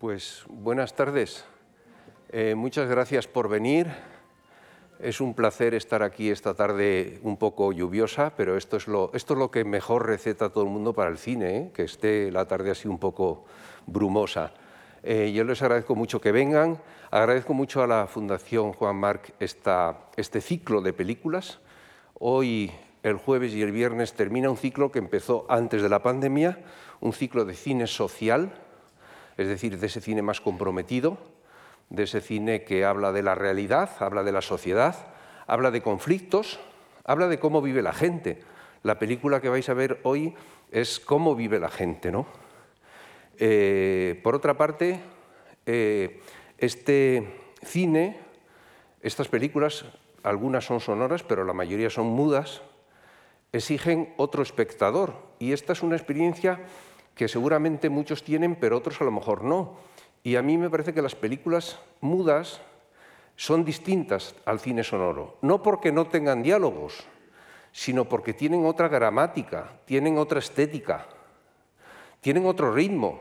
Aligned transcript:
Pues 0.00 0.44
buenas 0.48 0.96
tardes. 0.96 1.44
Eh, 2.30 2.54
muchas 2.54 2.88
gracias 2.88 3.26
por 3.26 3.50
venir. 3.50 3.88
Es 4.98 5.20
un 5.20 5.34
placer 5.34 5.74
estar 5.74 6.02
aquí 6.02 6.30
esta 6.30 6.54
tarde 6.54 7.20
un 7.22 7.36
poco 7.36 7.70
lluviosa, 7.70 8.32
pero 8.34 8.56
esto 8.56 8.78
es 8.78 8.88
lo, 8.88 9.10
esto 9.12 9.34
es 9.34 9.38
lo 9.38 9.50
que 9.50 9.62
mejor 9.62 10.06
receta 10.06 10.48
todo 10.48 10.64
el 10.64 10.70
mundo 10.70 10.94
para 10.94 11.10
el 11.10 11.18
cine, 11.18 11.56
¿eh? 11.58 11.70
que 11.74 11.82
esté 11.82 12.32
la 12.32 12.48
tarde 12.48 12.70
así 12.70 12.88
un 12.88 12.98
poco 12.98 13.44
brumosa. 13.86 14.54
Eh, 15.02 15.32
yo 15.34 15.44
les 15.44 15.60
agradezco 15.60 15.94
mucho 15.94 16.18
que 16.18 16.32
vengan, 16.32 16.80
agradezco 17.10 17.52
mucho 17.52 17.82
a 17.82 17.86
la 17.86 18.06
Fundación 18.06 18.72
Juan 18.72 18.96
Marc 18.96 19.34
este 19.38 20.40
ciclo 20.40 20.80
de 20.80 20.94
películas. 20.94 21.58
Hoy, 22.18 22.72
el 23.02 23.16
jueves 23.16 23.52
y 23.52 23.60
el 23.60 23.72
viernes, 23.72 24.14
termina 24.14 24.48
un 24.48 24.56
ciclo 24.56 24.90
que 24.90 24.98
empezó 24.98 25.44
antes 25.50 25.82
de 25.82 25.90
la 25.90 26.02
pandemia, 26.02 26.58
un 27.00 27.12
ciclo 27.12 27.44
de 27.44 27.52
cine 27.52 27.86
social, 27.86 28.50
es 29.40 29.48
decir, 29.48 29.78
de 29.78 29.86
ese 29.86 30.02
cine 30.02 30.20
más 30.20 30.42
comprometido, 30.42 31.16
de 31.88 32.02
ese 32.02 32.20
cine 32.20 32.62
que 32.62 32.84
habla 32.84 33.10
de 33.10 33.22
la 33.22 33.34
realidad, 33.34 33.88
habla 33.98 34.22
de 34.22 34.32
la 34.32 34.42
sociedad, 34.42 35.14
habla 35.46 35.70
de 35.70 35.80
conflictos, 35.80 36.60
habla 37.04 37.26
de 37.26 37.38
cómo 37.38 37.62
vive 37.62 37.80
la 37.80 37.94
gente. 37.94 38.42
La 38.82 38.98
película 38.98 39.40
que 39.40 39.48
vais 39.48 39.66
a 39.70 39.74
ver 39.74 39.98
hoy 40.02 40.34
es 40.70 41.00
cómo 41.00 41.34
vive 41.34 41.58
la 41.58 41.70
gente, 41.70 42.12
¿no? 42.12 42.26
Eh, 43.38 44.20
por 44.22 44.34
otra 44.34 44.58
parte, 44.58 45.00
eh, 45.64 46.20
este 46.58 47.54
cine, 47.64 48.20
estas 49.00 49.28
películas, 49.28 49.86
algunas 50.22 50.66
son 50.66 50.80
sonoras, 50.80 51.22
pero 51.22 51.44
la 51.44 51.54
mayoría 51.54 51.88
son 51.88 52.08
mudas, 52.08 52.60
exigen 53.52 54.12
otro 54.18 54.42
espectador. 54.42 55.14
Y 55.38 55.54
esta 55.54 55.72
es 55.72 55.82
una 55.82 55.96
experiencia 55.96 56.60
que 57.20 57.28
seguramente 57.28 57.90
muchos 57.90 58.24
tienen, 58.24 58.56
pero 58.56 58.78
otros 58.78 58.98
a 59.02 59.04
lo 59.04 59.10
mejor 59.10 59.44
no. 59.44 59.76
Y 60.22 60.36
a 60.36 60.42
mí 60.42 60.56
me 60.56 60.70
parece 60.70 60.94
que 60.94 61.02
las 61.02 61.14
películas 61.14 61.78
mudas 62.00 62.62
son 63.36 63.62
distintas 63.62 64.34
al 64.46 64.58
cine 64.58 64.82
sonoro, 64.82 65.36
no 65.42 65.62
porque 65.62 65.92
no 65.92 66.06
tengan 66.06 66.42
diálogos, 66.42 67.04
sino 67.72 68.06
porque 68.06 68.32
tienen 68.32 68.64
otra 68.64 68.88
gramática, 68.88 69.70
tienen 69.84 70.16
otra 70.16 70.38
estética, 70.38 71.08
tienen 72.22 72.46
otro 72.46 72.72
ritmo, 72.72 73.20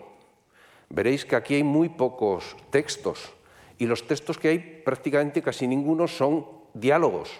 veréis 0.88 1.26
que 1.26 1.36
aquí 1.36 1.56
hay 1.56 1.64
muy 1.64 1.90
pocos 1.90 2.56
textos 2.70 3.34
y 3.78 3.86
los 3.86 4.08
textos 4.08 4.38
que 4.38 4.48
hay 4.48 4.60
prácticamente 4.60 5.42
casi 5.42 5.68
ninguno 5.68 6.08
son 6.08 6.48
diálogos, 6.74 7.32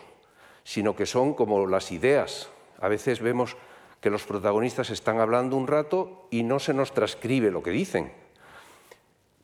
sino 0.66 0.94
que 0.94 1.06
son 1.06 1.36
como 1.36 1.66
las 1.68 1.94
ideas. 1.94 2.50
A 2.82 2.90
veces 2.90 3.22
vemos 3.22 3.56
que 4.02 4.10
los 4.10 4.24
protagonistas 4.24 4.90
están 4.90 5.20
hablando 5.20 5.58
un 5.58 5.68
rato 5.68 6.28
y 6.30 6.44
no 6.44 6.60
se 6.60 6.74
nos 6.74 6.94
transcribe 6.94 7.52
lo 7.52 7.64
que 7.64 7.72
dicen. 7.72 8.12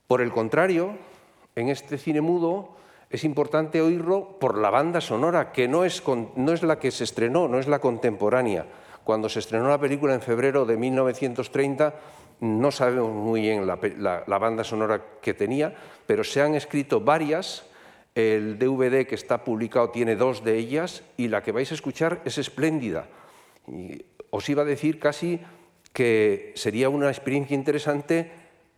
Por 0.08 0.22
el 0.22 0.32
contrario, 0.32 0.96
en 1.56 1.70
este 1.70 1.98
cine 1.98 2.22
mudo 2.22 2.76
es 3.10 3.24
importante 3.24 3.82
oírlo 3.82 4.38
por 4.40 4.58
la 4.58 4.70
banda 4.70 5.02
sonora, 5.02 5.52
que 5.52 5.68
no 5.68 5.86
es, 5.86 6.04
no 6.36 6.52
es 6.52 6.64
la 6.64 6.80
que 6.80 6.92
se 6.92 7.04
estrenó, 7.04 7.48
no 7.48 7.60
es 7.60 7.68
la 7.68 7.80
contemporánea. 7.80 8.66
Cuando 9.04 9.30
se 9.30 9.40
estrenó 9.40 9.70
la 9.70 9.80
película 9.80 10.14
en 10.14 10.22
febrero 10.22 10.66
de 10.66 10.78
1930, 10.78 11.94
no 12.42 12.72
sabemos 12.72 13.14
muy 13.14 13.42
bien 13.42 13.66
la, 13.66 14.38
banda 14.38 14.64
sonora 14.64 15.02
que 15.22 15.34
tenía, 15.34 15.76
pero 16.06 16.24
se 16.24 16.42
han 16.42 16.56
escrito 16.56 17.00
varias. 17.00 17.66
El 18.16 18.58
DVD 18.58 19.06
que 19.06 19.16
está 19.16 19.44
publicado 19.44 19.90
tiene 19.90 20.16
dos 20.16 20.44
de 20.44 20.58
ellas 20.58 21.04
y 21.18 21.28
la 21.28 21.44
que 21.44 21.52
vais 21.52 21.72
a 21.72 21.76
escuchar 21.76 22.22
es 22.26 22.38
espléndida. 22.38 23.08
Os 24.36 24.50
iba 24.50 24.64
a 24.64 24.66
decir 24.66 25.00
casi 25.00 25.40
que 25.94 26.52
sería 26.56 26.90
una 26.90 27.08
experiencia 27.08 27.56
interesante 27.56 28.30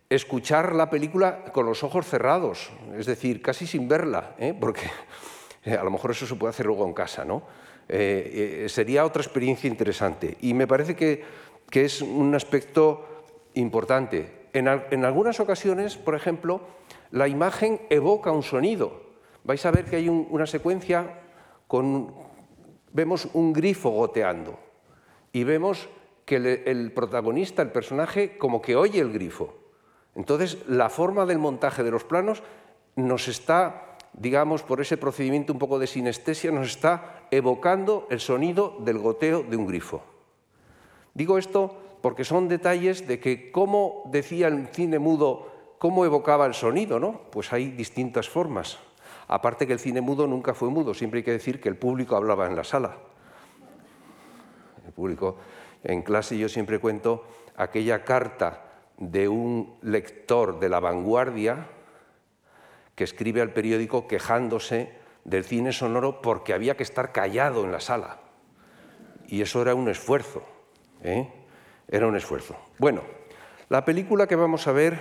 escuchar 0.08 0.72
la 0.72 0.88
película 0.88 1.46
con 1.52 1.66
los 1.66 1.82
ojos 1.82 2.06
cerrados, 2.06 2.70
es 2.96 3.06
decir, 3.06 3.42
casi 3.42 3.66
sin 3.66 3.88
verla, 3.88 4.36
¿eh? 4.38 4.54
porque 4.58 4.86
a 5.66 5.82
lo 5.82 5.90
mejor 5.90 6.12
eso 6.12 6.26
se 6.26 6.36
puede 6.36 6.50
hacer 6.50 6.66
luego 6.66 6.86
en 6.86 6.94
casa, 6.94 7.24
¿no? 7.24 7.42
Eh, 7.88 8.64
eh, 8.64 8.68
sería 8.68 9.04
otra 9.04 9.22
experiencia 9.22 9.66
interesante. 9.66 10.36
Y 10.42 10.54
me 10.54 10.66
parece 10.66 10.94
que, 10.94 11.24
que 11.68 11.84
es 11.86 12.02
un 12.02 12.34
aspecto 12.34 13.24
importante. 13.54 14.46
En, 14.52 14.68
algunas 15.04 15.40
ocasiones, 15.40 15.96
por 15.96 16.14
ejemplo, 16.14 16.60
la 17.10 17.26
imagen 17.26 17.80
evoca 17.90 18.30
un 18.30 18.42
sonido. 18.42 19.02
Vais 19.42 19.64
a 19.66 19.70
ver 19.70 19.86
que 19.86 19.96
hay 19.96 20.08
una 20.08 20.46
secuencia 20.46 21.20
con, 21.66 22.14
vemos 22.92 23.28
un 23.32 23.52
grifo 23.52 23.90
goteando 23.90 24.67
y 25.32 25.44
vemos 25.44 25.88
que 26.24 26.36
el, 26.36 26.92
protagonista, 26.92 27.62
el 27.62 27.72
personaje, 27.72 28.36
como 28.36 28.60
que 28.60 28.76
oye 28.76 29.00
el 29.00 29.12
grifo. 29.12 29.54
Entonces, 30.14 30.58
la 30.68 30.90
forma 30.90 31.24
del 31.24 31.38
montaje 31.38 31.82
de 31.82 31.90
los 31.90 32.04
planos 32.04 32.42
nos 32.96 33.28
está, 33.28 33.96
digamos, 34.12 34.62
por 34.62 34.80
ese 34.80 34.98
procedimiento 34.98 35.52
un 35.52 35.58
poco 35.58 35.78
de 35.78 35.86
sinestesia, 35.86 36.50
nos 36.50 36.68
está 36.68 37.26
evocando 37.30 38.06
el 38.10 38.20
sonido 38.20 38.76
del 38.80 38.98
goteo 38.98 39.42
de 39.42 39.56
un 39.56 39.66
grifo. 39.66 40.02
Digo 41.14 41.38
esto 41.38 41.78
porque 42.02 42.24
son 42.24 42.46
detalles 42.46 43.08
de 43.08 43.18
que, 43.20 43.50
como 43.50 44.02
decía 44.12 44.48
el 44.48 44.68
cine 44.68 44.98
mudo, 44.98 45.48
cómo 45.78 46.04
evocaba 46.04 46.46
el 46.46 46.54
sonido, 46.54 47.00
¿no? 47.00 47.22
Pues 47.30 47.52
hay 47.52 47.70
distintas 47.70 48.28
formas. 48.28 48.78
Aparte 49.28 49.66
que 49.66 49.72
el 49.72 49.78
cine 49.78 50.00
mudo 50.00 50.26
nunca 50.26 50.54
fue 50.54 50.68
mudo, 50.68 50.94
siempre 50.94 51.18
hay 51.18 51.24
que 51.24 51.32
decir 51.32 51.60
que 51.60 51.68
el 51.68 51.76
público 51.76 52.16
hablaba 52.16 52.46
en 52.46 52.56
la 52.56 52.64
sala. 52.64 52.98
Público, 54.98 55.36
en 55.84 56.02
clase 56.02 56.36
yo 56.36 56.48
siempre 56.48 56.80
cuento 56.80 57.24
aquella 57.56 58.02
carta 58.04 58.64
de 58.96 59.28
un 59.28 59.78
lector 59.80 60.58
de 60.58 60.68
la 60.68 60.80
vanguardia 60.80 61.68
que 62.96 63.04
escribe 63.04 63.40
al 63.40 63.52
periódico 63.52 64.08
quejándose 64.08 64.92
del 65.22 65.44
cine 65.44 65.72
sonoro 65.72 66.20
porque 66.20 66.52
había 66.52 66.76
que 66.76 66.82
estar 66.82 67.12
callado 67.12 67.64
en 67.64 67.70
la 67.70 67.78
sala. 67.78 68.18
Y 69.28 69.40
eso 69.40 69.62
era 69.62 69.76
un 69.76 69.88
esfuerzo. 69.88 70.42
¿eh? 71.04 71.30
Era 71.86 72.08
un 72.08 72.16
esfuerzo. 72.16 72.56
Bueno, 72.78 73.02
la 73.68 73.84
película 73.84 74.26
que 74.26 74.34
vamos 74.34 74.66
a 74.66 74.72
ver, 74.72 74.98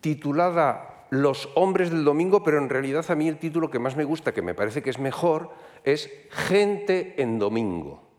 titulada 0.00 1.06
Los 1.10 1.48
hombres 1.54 1.90
del 1.90 2.04
domingo, 2.04 2.42
pero 2.42 2.58
en 2.58 2.68
realidad 2.68 3.08
a 3.08 3.14
mí 3.14 3.28
el 3.28 3.38
título 3.38 3.70
que 3.70 3.78
más 3.78 3.94
me 3.94 4.02
gusta, 4.02 4.34
que 4.34 4.42
me 4.42 4.54
parece 4.54 4.82
que 4.82 4.90
es 4.90 4.98
mejor, 4.98 5.50
es 5.84 6.10
Gente 6.30 7.22
en 7.22 7.38
domingo. 7.38 8.09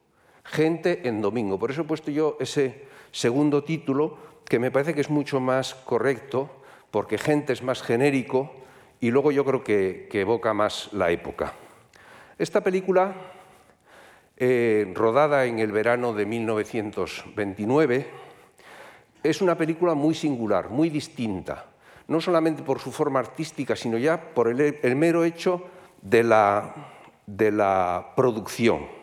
Gente 0.51 1.07
en 1.07 1.21
domingo. 1.21 1.57
Por 1.57 1.71
eso 1.71 1.81
he 1.81 1.85
puesto 1.85 2.11
yo 2.11 2.35
ese 2.39 2.85
segundo 3.11 3.63
título, 3.63 4.17
que 4.43 4.59
me 4.59 4.69
parece 4.69 4.93
que 4.93 4.99
es 4.99 5.09
mucho 5.09 5.39
más 5.39 5.75
correcto, 5.75 6.49
porque 6.91 7.17
gente 7.17 7.53
es 7.53 7.63
más 7.63 7.81
genérico 7.81 8.51
y 8.99 9.11
luego 9.11 9.31
yo 9.31 9.45
creo 9.45 9.63
que, 9.63 10.09
evoca 10.11 10.53
más 10.53 10.89
la 10.91 11.09
época. 11.09 11.53
Esta 12.37 12.61
película 12.61 13.15
eh, 14.35 14.91
rodada 14.93 15.45
en 15.45 15.59
el 15.59 15.71
verano 15.71 16.13
de 16.13 16.25
1929, 16.25 18.07
es 19.23 19.41
una 19.41 19.55
película 19.55 19.93
muy 19.93 20.15
singular, 20.15 20.69
muy 20.69 20.89
distinta, 20.89 21.67
no 22.07 22.19
solamente 22.19 22.63
por 22.63 22.79
su 22.79 22.91
forma 22.91 23.19
artística, 23.19 23.75
sino 23.75 23.97
ya 23.97 24.33
por 24.33 24.49
el, 24.49 24.95
mero 24.95 25.23
hecho 25.23 25.63
de 26.01 26.23
la, 26.23 26.75
de 27.25 27.51
la, 27.51 28.13
producción. 28.15 29.00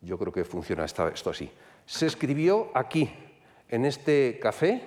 Yo 0.00 0.18
creo 0.18 0.32
que 0.32 0.44
funciona 0.44 0.84
esto 0.84 1.30
así. 1.30 1.50
Se 1.86 2.06
escribió 2.06 2.70
aquí, 2.74 3.10
en 3.68 3.84
este 3.84 4.38
café, 4.40 4.82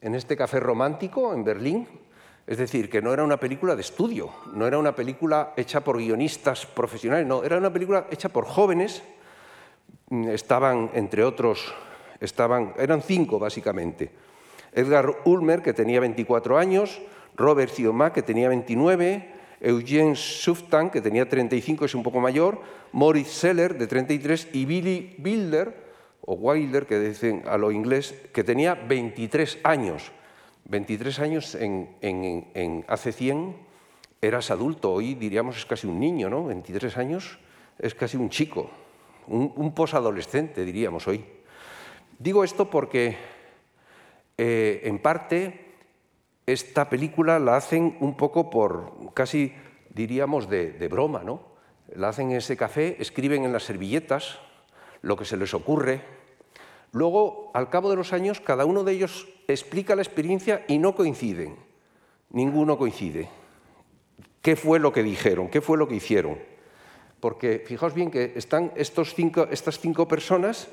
en 0.00 0.14
este 0.14 0.36
café 0.36 0.60
romántico 0.60 1.32
en 1.32 1.44
Berlín, 1.44 1.88
es 2.46 2.58
decir, 2.58 2.88
que 2.88 3.02
no 3.02 3.12
era 3.12 3.24
una 3.24 3.38
película 3.38 3.74
de 3.74 3.80
estudio, 3.80 4.30
no 4.52 4.66
era 4.66 4.78
una 4.78 4.94
película 4.94 5.52
hecha 5.56 5.80
por 5.80 5.98
guionistas 5.98 6.64
profesionales, 6.64 7.26
no, 7.26 7.42
era 7.42 7.56
una 7.58 7.72
película 7.72 8.06
hecha 8.10 8.28
por 8.28 8.44
jóvenes. 8.44 9.02
Estaban, 10.10 10.90
entre 10.94 11.24
otros, 11.24 11.74
estaban, 12.20 12.72
eran 12.78 13.02
cinco 13.02 13.40
básicamente. 13.40 14.12
Edgar 14.72 15.22
Ulmer, 15.24 15.62
que 15.62 15.72
tenía 15.72 15.98
24 15.98 16.58
años, 16.58 17.00
Robert 17.34 17.72
Cioma, 17.72 18.12
que 18.12 18.22
tenía 18.22 18.48
29, 18.48 19.34
Eugene 19.60 20.16
Suftan, 20.16 20.90
que 20.90 21.00
tenía 21.00 21.28
35, 21.28 21.84
es 21.84 21.94
un 21.94 22.02
poco 22.02 22.20
mayor, 22.20 22.60
Moritz 22.92 23.28
Seller, 23.28 23.76
de 23.76 23.86
33, 23.86 24.48
y 24.52 24.64
Billy 24.64 25.16
Wilder, 25.22 25.86
o 26.22 26.34
Wilder, 26.34 26.86
que 26.86 26.98
dicen 26.98 27.42
a 27.46 27.56
lo 27.56 27.70
inglés, 27.70 28.14
que 28.32 28.44
tenía 28.44 28.74
23 28.74 29.60
años. 29.62 30.12
23 30.68 31.18
años 31.20 31.54
en, 31.54 32.84
hace 32.88 33.12
100 33.12 33.56
eras 34.20 34.50
adulto, 34.50 34.92
hoy 34.92 35.14
diríamos 35.14 35.56
es 35.56 35.64
casi 35.64 35.86
un 35.86 36.00
niño, 36.00 36.28
¿no? 36.28 36.46
23 36.46 36.96
años 36.96 37.38
es 37.78 37.94
casi 37.94 38.16
un 38.16 38.30
chico, 38.30 38.70
un, 39.28 39.74
posadolescente 39.74 40.64
diríamos 40.64 41.06
hoy. 41.06 41.24
Digo 42.18 42.42
esto 42.42 42.68
porque 42.68 43.16
eh, 44.36 44.80
en 44.84 44.98
parte 44.98 45.65
esta 46.46 46.88
película 46.88 47.38
la 47.38 47.56
hacen 47.56 47.96
un 48.00 48.16
poco 48.16 48.50
por 48.50 49.12
casi 49.14 49.52
diríamos 49.90 50.48
de, 50.48 50.72
de 50.72 50.88
broma, 50.88 51.22
¿no? 51.24 51.40
La 51.94 52.08
hacen 52.08 52.30
en 52.30 52.36
ese 52.36 52.56
café, 52.56 52.96
escriben 53.00 53.44
en 53.44 53.52
las 53.52 53.64
servilletas 53.64 54.38
lo 55.02 55.16
que 55.16 55.24
se 55.24 55.36
les 55.36 55.54
ocurre. 55.54 56.02
Luego, 56.92 57.50
al 57.54 57.70
cabo 57.70 57.90
de 57.90 57.96
los 57.96 58.12
años, 58.12 58.40
cada 58.40 58.64
uno 58.64 58.84
de 58.84 58.92
ellos 58.92 59.28
explica 59.48 59.96
la 59.96 60.02
experiencia 60.02 60.64
y 60.68 60.78
no 60.78 60.94
coinciden. 60.94 61.56
Ninguno 62.30 62.76
coincide. 62.76 63.28
¿Qué 64.42 64.56
fue 64.56 64.78
lo 64.78 64.92
que 64.92 65.02
dijeron? 65.02 65.48
¿Qué 65.48 65.60
fue 65.60 65.78
lo 65.78 65.88
que 65.88 65.96
hicieron? 65.96 66.38
Porque 67.20 67.62
fijaos 67.66 67.94
bien 67.94 68.10
que 68.10 68.32
están 68.36 68.72
estos 68.76 69.14
cinco, 69.14 69.48
estas 69.50 69.80
cinco 69.80 70.06
personas 70.06 70.68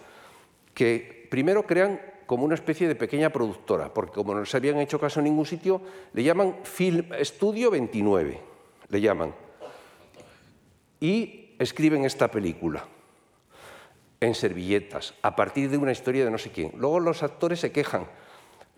que 0.73 1.27
primero 1.31 1.65
crean 1.65 1.99
como 2.25 2.45
una 2.45 2.55
especie 2.55 2.87
de 2.87 2.95
pequeña 2.95 3.29
productora, 3.29 3.93
porque 3.93 4.13
como 4.13 4.33
no 4.33 4.45
se 4.45 4.57
habían 4.57 4.79
hecho 4.79 4.99
caso 4.99 5.19
en 5.19 5.25
ningún 5.25 5.45
sitio, 5.45 5.81
le 6.13 6.23
llaman 6.23 6.57
Film 6.63 7.09
Studio 7.21 7.71
29, 7.71 8.39
le 8.89 9.01
llaman. 9.01 9.33
Y 10.99 11.55
escriben 11.59 12.05
esta 12.05 12.29
película 12.29 12.85
en 14.19 14.35
servilletas, 14.35 15.13
a 15.21 15.35
partir 15.35 15.69
de 15.69 15.77
una 15.77 15.91
historia 15.91 16.23
de 16.23 16.31
no 16.31 16.37
sé 16.37 16.51
quién. 16.51 16.71
Luego 16.77 16.99
los 16.99 17.23
actores 17.23 17.59
se 17.59 17.71
quejan. 17.71 18.07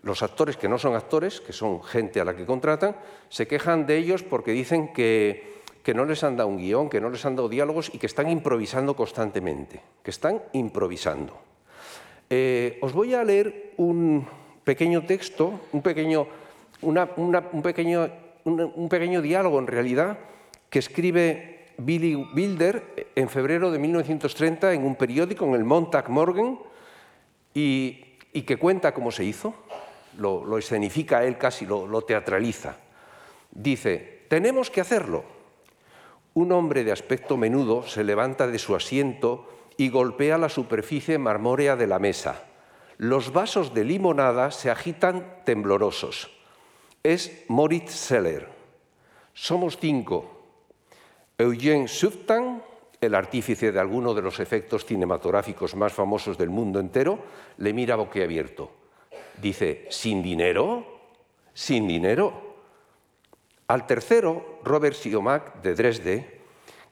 Los 0.02 0.22
actores 0.22 0.56
que 0.56 0.68
no 0.68 0.78
son 0.78 0.94
actores, 0.94 1.40
que 1.40 1.52
son 1.52 1.82
gente 1.82 2.20
a 2.20 2.24
la 2.24 2.36
que 2.36 2.46
contratan, 2.46 2.96
se 3.28 3.46
quejan 3.46 3.86
de 3.86 3.96
ellos 3.96 4.22
porque 4.22 4.50
dicen 4.50 4.92
que, 4.92 5.62
que 5.82 5.94
no 5.94 6.04
les 6.04 6.24
han 6.24 6.36
dado 6.36 6.48
un 6.48 6.58
guion, 6.58 6.90
que 6.90 7.00
no 7.00 7.10
les 7.10 7.24
han 7.24 7.36
dado 7.36 7.48
diálogos 7.48 7.90
y 7.94 7.98
que 7.98 8.06
están 8.06 8.28
improvisando 8.28 8.96
constantemente, 8.96 9.80
que 10.02 10.10
están 10.10 10.42
improvisando. 10.52 11.38
Eh, 12.28 12.78
os 12.82 12.92
voy 12.92 13.14
a 13.14 13.22
leer 13.22 13.74
un 13.76 14.26
pequeño 14.64 15.06
texto, 15.06 15.60
un 15.72 15.82
pequeño, 15.82 16.26
un, 16.82 17.62
pequeño, 17.62 18.10
un 18.44 18.88
pequeño 18.88 19.22
diálogo 19.22 19.58
en 19.58 19.66
realidad, 19.66 20.18
que 20.70 20.80
escribe 20.80 21.56
Billy 21.78 22.14
Wilder 22.14 23.10
en 23.14 23.28
febrero 23.28 23.70
de 23.70 23.78
1930 23.78 24.72
en 24.72 24.84
un 24.84 24.96
periódico, 24.96 25.44
en 25.44 25.54
el 25.54 25.64
Montag 25.64 26.08
Morgan, 26.08 26.58
y, 27.54 28.02
que 28.46 28.58
cuenta 28.58 28.92
cómo 28.92 29.10
se 29.10 29.24
hizo, 29.24 29.54
lo, 30.18 30.58
escenifica 30.58 31.24
él 31.24 31.38
casi, 31.38 31.64
lo, 31.64 31.86
lo 31.86 32.02
teatraliza. 32.02 32.76
Dice, 33.50 34.24
tenemos 34.28 34.70
que 34.70 34.80
hacerlo. 34.80 35.24
Un 36.34 36.52
hombre 36.52 36.84
de 36.84 36.92
aspecto 36.92 37.36
menudo 37.36 37.82
se 37.86 38.04
levanta 38.04 38.46
de 38.46 38.58
su 38.58 38.76
asiento 38.76 39.48
y 39.76 39.88
golpea 39.88 40.38
la 40.38 40.48
superficie 40.48 41.18
marmórea 41.18 41.76
de 41.76 41.86
la 41.86 41.98
mesa. 41.98 42.44
Los 42.98 43.32
vasos 43.32 43.74
de 43.74 43.84
limonada 43.84 44.50
se 44.50 44.70
agitan 44.70 45.42
temblorosos. 45.44 46.30
Es 47.02 47.44
Moritz 47.48 47.90
Seller. 47.90 48.48
Somos 49.34 49.76
cinco. 49.78 50.44
Eugene 51.36 51.88
Suftan, 51.88 52.62
el 53.00 53.14
artífice 53.14 53.70
de 53.70 53.78
alguno 53.78 54.14
de 54.14 54.22
los 54.22 54.40
efectos 54.40 54.86
cinematográficos 54.86 55.76
más 55.76 55.92
famosos 55.92 56.38
del 56.38 56.48
mundo 56.48 56.80
entero, 56.80 57.18
le 57.58 57.74
mira 57.74 57.96
boquiabierto. 57.96 58.70
Dice, 59.40 59.86
¿sin 59.90 60.22
dinero? 60.22 60.86
¿Sin 61.52 61.86
dinero? 61.86 62.56
Al 63.68 63.86
tercero, 63.86 64.60
Robert 64.64 64.96
Siomak, 64.96 65.60
de 65.60 65.74
Dresde, 65.74 66.35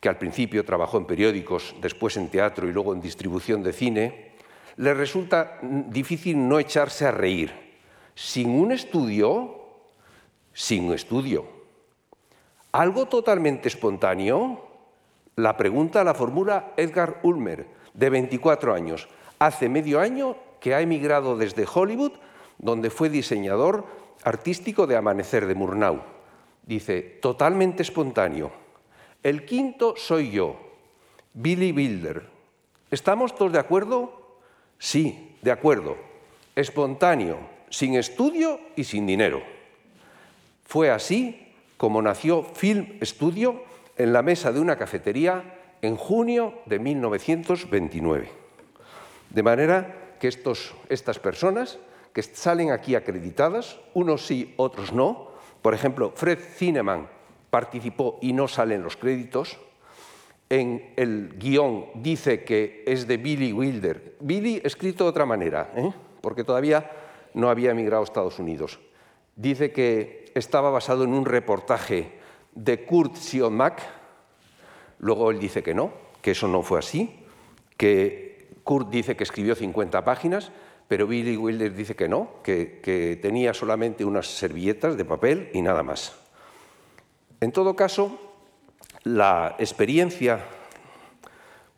que 0.05 0.11
al 0.11 0.19
principio 0.19 0.67
trabajó 0.67 0.99
en 0.99 1.07
periódicos, 1.07 1.75
después 1.81 2.19
en 2.19 2.29
teatro 2.29 2.69
y 2.69 2.75
luego 2.75 2.93
en 2.93 3.01
distribución 3.01 3.63
de 3.63 3.73
cine, 3.73 4.33
le 4.77 4.93
resulta 4.93 5.59
difícil 5.63 6.47
no 6.47 6.59
echarse 6.59 7.07
a 7.07 7.11
reír. 7.11 7.51
Sin 8.15 8.51
un 8.51 8.71
estudio, 8.71 9.65
sin 10.53 10.85
un 10.85 10.93
estudio. 10.93 11.47
Algo 12.73 13.07
totalmente 13.07 13.69
espontáneo, 13.69 14.69
la 15.37 15.57
pregunta 15.57 16.05
la 16.05 16.13
formula 16.13 16.75
Edgar 16.77 17.21
Ulmer, 17.23 17.67
de 17.95 18.11
24 18.11 18.75
años. 18.75 19.09
Hace 19.39 19.71
medio 19.71 20.01
año 20.01 20.37
que 20.61 20.75
ha 20.75 20.83
emigrado 20.83 21.39
desde 21.39 21.65
Hollywood, 21.65 22.13
donde 22.59 22.91
fue 22.91 23.09
diseñador 23.09 23.87
artístico 24.23 24.87
de 24.87 24.97
Amanecer 24.99 25.47
de 25.47 25.55
Murnau. 25.55 26.03
Dice, 26.63 27.01
totalmente 27.01 27.83
espontáneo 27.83 28.64
el 29.25 29.47
quinto 29.47 29.95
soy 29.97 30.31
yo, 30.31 30.57
Billy 31.33 31.73
Wilder. 31.73 32.29
¿Estamos 32.91 33.35
todos 33.35 33.53
de 33.53 33.59
acuerdo? 33.59 34.39
Sí, 34.79 35.37
de 35.41 35.51
acuerdo. 35.51 35.97
Espontáneo, 36.55 37.39
sin 37.71 37.95
estudio 37.95 38.61
y 38.77 38.85
sin 38.85 39.07
dinero. 39.07 39.43
Fue 40.67 40.91
así 40.91 41.55
como 41.79 42.03
nació 42.03 42.43
Film 42.43 42.99
Studio 43.03 43.65
en 43.97 44.13
la 44.13 44.23
mesa 44.23 44.53
de 44.53 44.61
una 44.61 44.77
cafetería 44.77 45.59
en 45.81 45.97
junio 45.97 46.61
de 46.67 46.79
1929. 46.79 48.29
De 49.31 49.43
manera 49.43 50.17
que 50.21 50.29
estos, 50.29 50.75
estas 50.91 51.19
personas 51.19 51.79
que 52.13 52.23
salen 52.23 52.71
aquí 52.71 52.95
acreditadas, 52.95 53.81
unos 53.95 54.27
sí, 54.27 54.53
otros 54.59 54.93
no, 54.93 55.31
por 55.63 55.73
ejemplo, 55.73 56.13
Fred 56.15 56.39
Zinnemann 56.39 57.09
participó 57.55 58.19
y 58.21 58.33
no 58.33 58.49
salen 58.49 58.83
los 58.83 58.97
créditos. 58.97 59.61
En 60.51 60.93
el 60.97 61.39
guion 61.39 61.87
dice 61.95 62.43
que 62.43 62.83
es 62.85 63.07
de 63.07 63.17
Billy 63.17 63.53
Wilder. 63.53 64.17
Billy 64.19 64.61
escrito 64.65 65.05
de 65.05 65.11
otra 65.11 65.25
manera, 65.25 65.71
¿eh? 65.77 65.89
porque 66.21 66.43
todavía 66.43 66.91
no 67.33 67.49
había 67.49 67.71
emigrado 67.71 68.03
a 68.03 68.07
Estados 68.07 68.41
Unidos. 68.41 68.81
Dice 69.37 69.71
que 69.71 70.33
estaba 70.35 70.69
basado 70.71 71.05
en 71.05 71.15
un 71.15 71.25
reportaje 71.27 72.19
de 72.57 72.85
Kurt 72.85 73.15
Sionmack. 73.15 73.83
Luego 74.99 75.31
él 75.31 75.39
dice 75.39 75.63
que 75.63 75.75
no, 75.75 75.93
que 76.23 76.33
eso 76.33 76.49
no 76.49 76.61
fue 76.63 76.81
así, 76.81 77.21
que 77.77 78.49
Kurt 78.65 78.91
dice 78.91 79.15
que 79.15 79.23
escribió 79.23 79.55
50 79.55 80.05
páginas, 80.05 80.51
pero 80.89 81.07
Billy 81.07 81.37
Wilder 81.37 81.73
dice 81.73 81.95
que 81.95 82.09
no, 82.09 82.43
que 82.43 83.17
tenía 83.23 83.55
solamente 83.55 84.05
unas 84.05 84.27
servilletas 84.27 84.97
de 84.97 85.05
papel 85.05 85.51
y 85.55 85.63
nada 85.63 85.85
más. 85.85 86.24
En 87.45 87.53
todo 87.53 87.77
caso, 87.77 88.19
la 89.03 89.57
experiencia, 89.59 90.43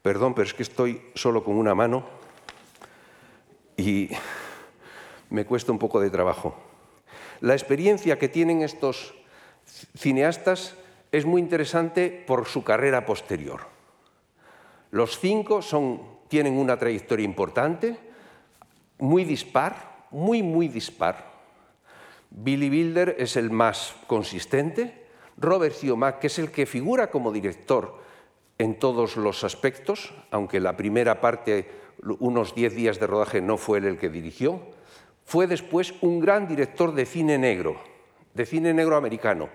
perdón, 0.01 0.33
pero 0.33 0.47
es 0.47 0.55
que 0.55 0.63
estoy 0.63 1.03
solo 1.17 1.43
con 1.43 1.57
una 1.57 1.75
mano 1.75 2.05
y 3.77 4.11
me 5.29 5.45
cuesta 5.45 5.73
un 5.73 5.81
poco 5.81 5.99
de 5.99 6.09
trabajo. 6.09 6.55
La 7.41 7.55
experiencia 7.55 8.17
que 8.17 8.29
tienen 8.29 8.63
estos 8.63 9.13
cineastas 9.97 10.77
es 11.11 11.27
muy 11.27 11.41
interesante 11.41 12.11
por 12.11 12.47
su 12.47 12.63
carrera 12.63 13.05
posterior. 13.05 13.63
Los 14.93 15.19
cinco 15.19 15.63
tienen 16.29 16.59
una 16.59 16.79
trayectoria 16.79 17.25
importante, 17.25 17.99
muy 18.99 19.25
dispar, 19.25 20.07
muy, 20.13 20.45
muy 20.45 20.69
dispar. 20.69 21.27
Billy 22.31 22.71
Wilder 22.71 23.17
es 23.19 23.35
el 23.35 23.51
más 23.51 23.97
consistente, 24.07 25.06
Robert 25.39 25.75
Siomak, 25.75 26.19
que 26.19 26.29
es 26.29 26.39
el 26.39 26.51
que 26.51 26.67
figura 26.67 27.11
como 27.11 27.33
director 27.33 27.99
en 28.59 28.79
todos 28.79 29.17
los 29.17 29.45
aspectos, 29.45 30.15
aunque 30.31 30.61
la 30.61 30.77
primera 30.77 31.21
parte, 31.21 31.69
unos 32.21 32.55
diez 32.55 32.75
días 32.75 32.99
de 32.99 33.07
rodaje, 33.07 33.41
no 33.41 33.59
fue 33.59 33.79
él 33.79 33.85
el 33.85 33.99
que 33.99 34.09
dirigió, 34.09 34.61
fue 35.25 35.47
después 35.47 35.95
un 36.01 36.21
gran 36.21 36.47
director 36.49 36.95
de 36.95 37.05
cine 37.05 37.37
negro, 37.37 37.77
de 38.33 38.47
cine 38.47 38.73
negro 38.73 38.97
americano. 38.97 39.49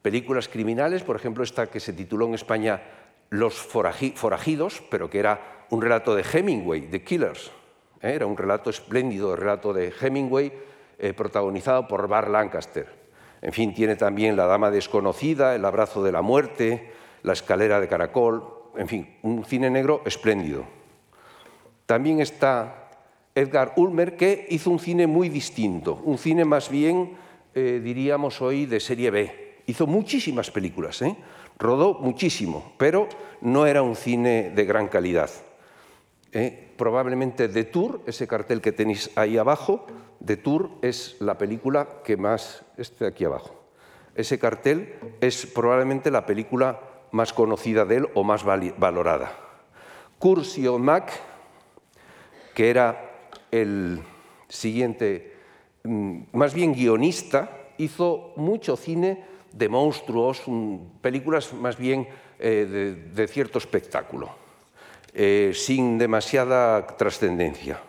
Películas 0.00 0.48
criminales, 0.48 1.04
por 1.04 1.14
ejemplo, 1.14 1.44
esta 1.44 1.68
que 1.68 1.78
se 1.78 1.92
tituló 1.92 2.26
en 2.26 2.34
España 2.34 2.82
Los 3.30 3.54
forajidos, 3.54 4.82
pero 4.90 5.08
que 5.08 5.20
era 5.20 5.66
un 5.70 5.80
relato 5.80 6.14
de 6.14 6.24
Hemingway, 6.24 6.82
The 6.90 7.04
Killers. 7.04 7.52
¿eh? 8.00 8.12
Era 8.14 8.26
un 8.26 8.36
relato 8.36 8.70
espléndido, 8.70 9.32
el 9.32 9.40
relato 9.40 9.72
de 9.72 9.92
Hemingway, 10.00 10.52
eh, 10.98 11.12
protagonizado 11.12 11.86
por 11.86 12.08
Bar 12.08 12.28
Lancaster. 12.28 13.01
En 13.42 13.52
fin, 13.52 13.74
tiene 13.74 13.96
también 13.96 14.36
La 14.36 14.46
Dama 14.46 14.70
Desconocida, 14.70 15.54
El 15.54 15.64
Abrazo 15.64 16.02
de 16.02 16.12
la 16.12 16.22
Muerte, 16.22 16.92
La 17.24 17.32
Escalera 17.32 17.80
de 17.80 17.88
Caracol, 17.88 18.44
en 18.76 18.88
fin, 18.88 19.16
un 19.22 19.44
cine 19.44 19.68
negro 19.68 20.02
espléndido. 20.06 20.64
También 21.86 22.20
está 22.20 22.88
Edgar 23.34 23.72
Ulmer, 23.76 24.16
que 24.16 24.46
hizo 24.48 24.70
un 24.70 24.78
cine 24.78 25.08
muy 25.08 25.28
distinto, 25.28 26.00
un 26.04 26.18
cine 26.18 26.44
más 26.44 26.70
bien, 26.70 27.16
eh, 27.54 27.80
diríamos 27.82 28.40
hoy, 28.40 28.66
de 28.66 28.78
serie 28.78 29.10
B. 29.10 29.58
Hizo 29.66 29.86
muchísimas 29.86 30.50
películas, 30.50 31.02
¿eh? 31.02 31.16
rodó 31.58 31.94
muchísimo, 31.94 32.72
pero 32.76 33.08
no 33.40 33.66
era 33.66 33.82
un 33.82 33.96
cine 33.96 34.50
de 34.54 34.64
gran 34.64 34.88
calidad. 34.88 35.30
¿Eh? 36.32 36.72
probablemente 36.76 37.48
The 37.48 37.64
Tour, 37.64 38.00
ese 38.06 38.26
cartel 38.26 38.60
que 38.60 38.72
tenéis 38.72 39.10
ahí 39.16 39.38
abajo, 39.38 39.86
The 40.24 40.36
Tour 40.36 40.70
es 40.82 41.16
la 41.20 41.38
película 41.38 42.02
que 42.04 42.16
más, 42.16 42.64
este 42.76 43.06
aquí 43.06 43.24
abajo, 43.24 43.54
ese 44.14 44.38
cartel 44.38 44.94
es 45.20 45.46
probablemente 45.46 46.10
la 46.10 46.26
película 46.26 46.80
más 47.12 47.32
conocida 47.32 47.84
de 47.84 47.96
él 47.96 48.08
o 48.14 48.24
más 48.24 48.44
valorada. 48.44 49.32
Cursio 50.18 50.78
Mac, 50.78 51.12
que 52.54 52.70
era 52.70 53.10
el 53.50 54.02
siguiente, 54.48 55.36
mm, 55.84 56.22
más 56.32 56.54
bien 56.54 56.74
guionista, 56.74 57.58
hizo 57.78 58.32
mucho 58.36 58.76
cine 58.76 59.24
de 59.52 59.68
monstruos, 59.68 60.42
películas 61.00 61.52
más 61.52 61.76
bien 61.76 62.08
eh, 62.38 63.10
de 63.14 63.28
cierto 63.28 63.58
espectáculo. 63.58 64.41
Eh, 65.14 65.52
sin 65.54 65.98
demasiada 65.98 66.86
trascendencia. 66.96 67.80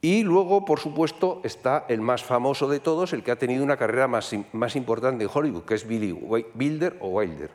Y 0.00 0.22
luego, 0.22 0.64
por 0.64 0.80
supuesto, 0.80 1.42
está 1.44 1.84
el 1.88 2.00
más 2.00 2.24
famoso 2.24 2.68
de 2.68 2.80
todos, 2.80 3.12
el 3.12 3.22
que 3.22 3.30
ha 3.30 3.38
tenido 3.38 3.62
una 3.62 3.76
carrera 3.76 4.08
más, 4.08 4.32
importante 4.74 5.24
en 5.24 5.30
Hollywood, 5.32 5.64
que 5.64 5.74
es 5.74 5.86
Billy 5.86 6.10
Wilder 6.10 6.96
o 7.00 7.08
Wilder. 7.08 7.50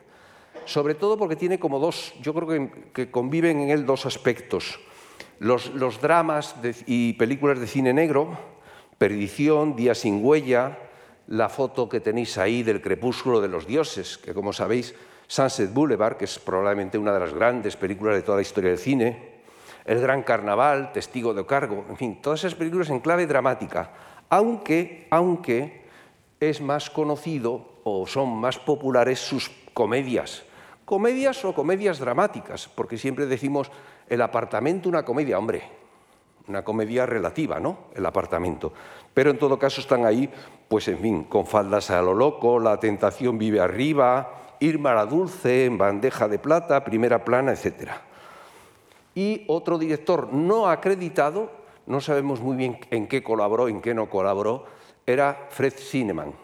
Sobre 0.64 0.94
todo 0.94 1.18
porque 1.18 1.34
tiene 1.34 1.58
como 1.58 1.80
dos, 1.80 2.14
yo 2.22 2.32
creo 2.32 2.70
que, 2.92 3.10
conviven 3.10 3.60
en 3.60 3.70
él 3.70 3.84
dos 3.84 4.06
aspectos. 4.06 4.78
Los 5.40 6.00
dramas 6.00 6.54
y 6.86 7.14
películas 7.14 7.58
de 7.58 7.66
cine 7.66 7.92
negro, 7.92 8.38
Perdición, 8.96 9.74
Día 9.76 9.94
sin 9.94 10.24
huella, 10.24 10.78
la 11.26 11.48
foto 11.48 11.88
que 11.88 12.00
tenéis 12.00 12.38
ahí 12.38 12.62
del 12.62 12.80
crepúsculo 12.80 13.40
de 13.40 13.48
los 13.48 13.66
dioses, 13.66 14.18
que 14.18 14.32
como 14.32 14.52
sabéis, 14.52 14.94
Sunset 15.28 15.72
Boulevard, 15.72 16.16
que 16.16 16.24
es 16.24 16.38
probablemente 16.38 16.96
una 16.96 17.12
de 17.12 17.20
las 17.20 17.34
grandes 17.34 17.76
películas 17.76 18.16
de 18.16 18.22
toda 18.22 18.36
la 18.36 18.42
historia 18.42 18.70
del 18.70 18.78
cine, 18.78 19.42
El 19.84 20.00
Gran 20.00 20.22
Carnaval, 20.22 20.90
Testigo 20.92 21.34
de 21.34 21.44
Cargo, 21.44 21.84
en 21.90 21.98
fin, 21.98 22.22
todas 22.22 22.40
esas 22.40 22.54
películas 22.54 22.88
en 22.88 23.00
clave 23.00 23.26
dramática, 23.26 23.90
aunque, 24.30 25.06
aunque 25.10 25.84
es 26.40 26.62
más 26.62 26.88
conocido 26.88 27.80
o 27.84 28.06
son 28.06 28.36
más 28.38 28.58
populares 28.58 29.20
sus 29.20 29.50
comedias, 29.74 30.44
comedias 30.86 31.44
o 31.44 31.52
comedias 31.52 31.98
dramáticas, 31.98 32.66
porque 32.74 32.96
siempre 32.96 33.26
decimos 33.26 33.70
el 34.08 34.22
apartamento 34.22 34.88
una 34.88 35.04
comedia, 35.04 35.38
hombre, 35.38 35.62
una 36.48 36.64
comedia 36.64 37.04
relativa, 37.04 37.60
¿no? 37.60 37.88
El 37.94 38.06
apartamento. 38.06 38.72
Pero 39.12 39.30
en 39.30 39.38
todo 39.38 39.58
caso 39.58 39.82
están 39.82 40.06
ahí, 40.06 40.30
pues 40.68 40.88
en 40.88 40.98
fin, 40.98 41.24
con 41.24 41.46
faldas 41.46 41.90
a 41.90 42.00
lo 42.00 42.14
loco, 42.14 42.58
la 42.58 42.80
tentación 42.80 43.36
vive 43.36 43.60
arriba, 43.60 44.47
Irma 44.60 44.94
la 44.94 45.06
Dulce 45.06 45.64
en 45.64 45.78
bandeja 45.78 46.28
de 46.28 46.38
plata, 46.38 46.84
primera 46.84 47.24
plana, 47.24 47.52
etc. 47.52 47.90
Y 49.14 49.44
otro 49.48 49.78
director 49.78 50.32
no 50.32 50.68
acreditado, 50.68 51.50
no 51.86 52.00
sabemos 52.00 52.40
muy 52.40 52.56
bien 52.56 52.78
en 52.90 53.06
qué 53.06 53.22
colaboró, 53.22 53.68
en 53.68 53.80
qué 53.80 53.94
no 53.94 54.08
colaboró, 54.08 54.66
era 55.06 55.48
Fred 55.50 55.74
Zinnemann. 55.74 56.34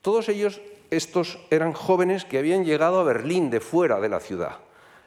Todos 0.00 0.28
ellos, 0.28 0.60
estos 0.90 1.38
eran 1.50 1.72
jóvenes 1.72 2.24
que 2.24 2.38
habían 2.38 2.64
llegado 2.64 3.00
a 3.00 3.04
Berlín 3.04 3.50
de 3.50 3.60
fuera 3.60 4.00
de 4.00 4.08
la 4.08 4.20
ciudad. 4.20 4.58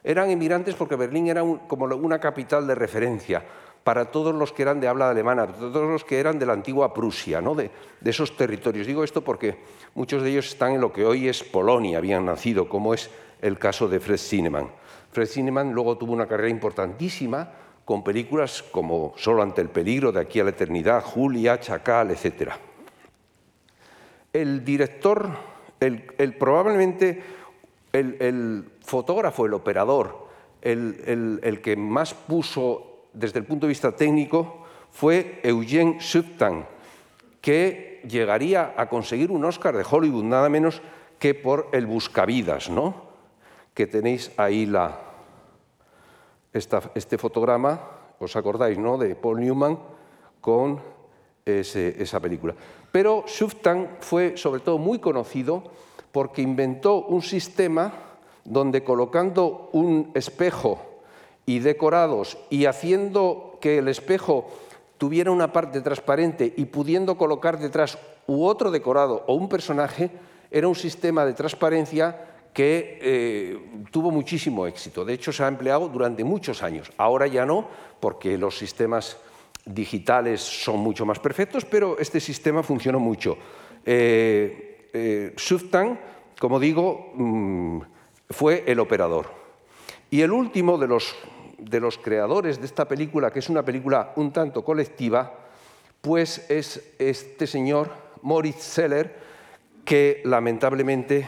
Eran 0.04 0.32
inmigrantes 0.32 0.76
porque 0.76 0.96
Berlín 0.96 1.28
era 1.28 1.42
como 1.68 1.86
una 1.86 2.20
capital 2.20 2.68
de 2.68 2.76
referencia 2.76 3.44
para 3.86 4.06
todos 4.06 4.34
los 4.34 4.52
que 4.52 4.64
eran 4.64 4.80
de 4.80 4.88
habla 4.88 5.12
alemana, 5.12 5.46
todos 5.46 5.88
los 5.88 6.04
que 6.04 6.20
eran 6.20 6.40
de 6.40 6.48
la 6.48 6.54
antigua 6.54 6.92
Prusia, 6.92 7.40
¿no? 7.40 7.54
de, 7.54 7.70
esos 8.04 8.36
territorios. 8.36 8.88
Digo 8.88 9.04
esto 9.04 9.24
porque 9.24 9.60
muchos 9.94 10.24
de 10.24 10.32
ellos 10.32 10.48
están 10.48 10.72
en 10.72 10.82
lo 10.82 10.92
que 10.92 11.06
hoy 11.06 11.30
es 11.30 11.44
Polonia, 11.44 12.00
habían 12.00 12.26
nacido, 12.26 12.68
como 12.68 12.96
es 12.96 13.12
el 13.44 13.60
caso 13.60 13.88
de 13.88 14.00
Fred 14.00 14.18
Zinnemann. 14.18 14.72
Fred 15.12 15.28
Zinnemann 15.28 15.72
luego 15.72 16.00
tuvo 16.00 16.14
una 16.14 16.26
carrera 16.26 16.50
importantísima 16.50 17.48
con 17.86 18.04
películas 18.04 18.64
como 18.64 19.14
Solo 19.18 19.44
ante 19.44 19.62
el 19.62 19.70
peligro, 19.70 20.12
De 20.12 20.20
aquí 20.20 20.40
a 20.40 20.46
la 20.46 20.50
eternidad, 20.50 21.04
Julia, 21.04 21.60
Chacal, 21.60 22.10
etc. 22.10 22.54
El 24.34 24.66
director, 24.66 25.30
el, 25.80 26.36
probablemente 26.40 27.22
el, 27.94 28.66
fotógrafo, 28.82 29.46
el 29.46 29.54
operador, 29.54 30.26
el 30.64 31.60
que 31.62 31.76
más 31.76 32.16
puso 32.16 32.95
desde 33.16 33.40
el 33.40 33.46
punto 33.46 33.66
de 33.66 33.70
vista 33.72 33.96
técnico 33.96 34.66
fue 34.92 35.40
Eugene 35.44 36.00
Suftan, 36.00 36.68
que 37.42 38.02
llegaría 38.08 38.74
a 38.78 38.88
conseguir 38.88 39.32
un 39.32 39.46
Oscar 39.46 39.76
de 39.76 39.86
Hollywood 39.90 40.24
nada 40.24 40.50
menos 40.50 40.82
que 41.20 41.34
por 41.34 41.70
El 41.72 41.86
Buscavidas, 41.86 42.70
¿no? 42.70 43.06
que 43.74 43.88
tenéis 43.88 44.32
ahí 44.38 44.66
la, 44.66 45.00
este 46.54 47.18
fotograma, 47.18 47.82
os 48.20 48.36
acordáis, 48.36 48.78
¿no? 48.78 48.98
de 48.98 49.16
Paul 49.16 49.42
Newman 49.42 49.78
con 50.40 50.80
esa 51.46 52.20
película. 52.20 52.56
Pero 52.92 53.24
Suftan 53.28 53.98
fue 54.00 54.38
sobre 54.38 54.62
todo 54.62 54.78
muy 54.78 55.00
conocido 55.00 55.64
porque 56.12 56.42
inventó 56.42 57.06
un 57.06 57.22
sistema 57.22 57.92
donde 58.46 58.84
colocando 58.84 59.70
un 59.74 60.12
espejo 60.14 60.95
y 61.46 61.60
decorados 61.60 62.38
y 62.50 62.66
haciendo 62.66 63.58
que 63.62 63.78
el 63.78 63.88
espejo 63.88 64.50
tuviera 64.98 65.32
una 65.32 65.52
parte 65.52 65.82
transparente 65.82 66.54
y 66.56 66.66
pudiendo 66.66 67.18
colocar 67.18 67.60
detrás 67.60 67.98
u 68.28 68.46
otro 68.46 68.72
decorado 68.72 69.24
o 69.28 69.36
un 69.36 69.50
personaje, 69.50 70.10
era 70.50 70.68
un 70.68 70.76
sistema 70.76 71.26
de 71.26 71.34
transparencia 71.34 72.36
que 72.54 73.00
eh, 73.02 73.60
tuvo 73.92 74.12
muchísimo 74.12 74.66
éxito. 74.66 75.04
De 75.04 75.14
hecho, 75.14 75.34
se 75.34 75.44
ha 75.44 75.48
empleado 75.48 75.90
durante 75.90 76.24
muchos 76.24 76.64
años. 76.64 76.90
Ahora 76.98 77.28
ya 77.28 77.46
no, 77.46 77.68
porque 78.00 78.38
los 78.38 78.58
sistemas 78.58 79.18
digitales 79.66 80.42
son 80.42 80.80
mucho 80.80 81.06
más 81.06 81.20
perfectos, 81.20 81.66
pero 81.66 81.98
este 82.00 82.20
sistema 82.20 82.64
funcionó 82.64 83.00
mucho. 83.00 83.38
Eh, 83.86 84.90
eh 84.94 85.36
como 86.40 86.60
digo, 86.60 87.12
mm, 87.16 87.82
fue 88.30 88.64
el 88.68 88.80
operador. 88.80 89.45
Y 90.12 90.22
el 90.22 90.32
último 90.32 90.78
de 90.78 90.88
los 90.88 91.16
de 91.58 91.80
los 91.80 91.98
creadores 91.98 92.60
de 92.60 92.66
esta 92.66 92.88
película, 92.88 93.32
que 93.32 93.40
es 93.40 93.50
una 93.50 93.64
película 93.64 94.14
un 94.16 94.32
tanto 94.32 94.64
colectiva, 94.64 95.34
pues 96.02 96.46
es 96.50 96.94
este 97.00 97.48
señor, 97.48 97.92
Moritz 98.22 98.62
Seller, 98.62 99.16
que 99.84 100.22
lamentablemente 100.26 101.28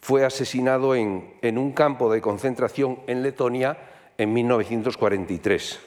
fue 0.00 0.24
asesinado 0.24 0.94
en, 0.94 1.34
en 1.42 1.58
un 1.58 1.72
campo 1.72 2.12
de 2.12 2.20
concentración 2.20 3.00
en 3.06 3.22
Letonia 3.22 3.78
en 4.18 4.32
1943. 4.32 5.80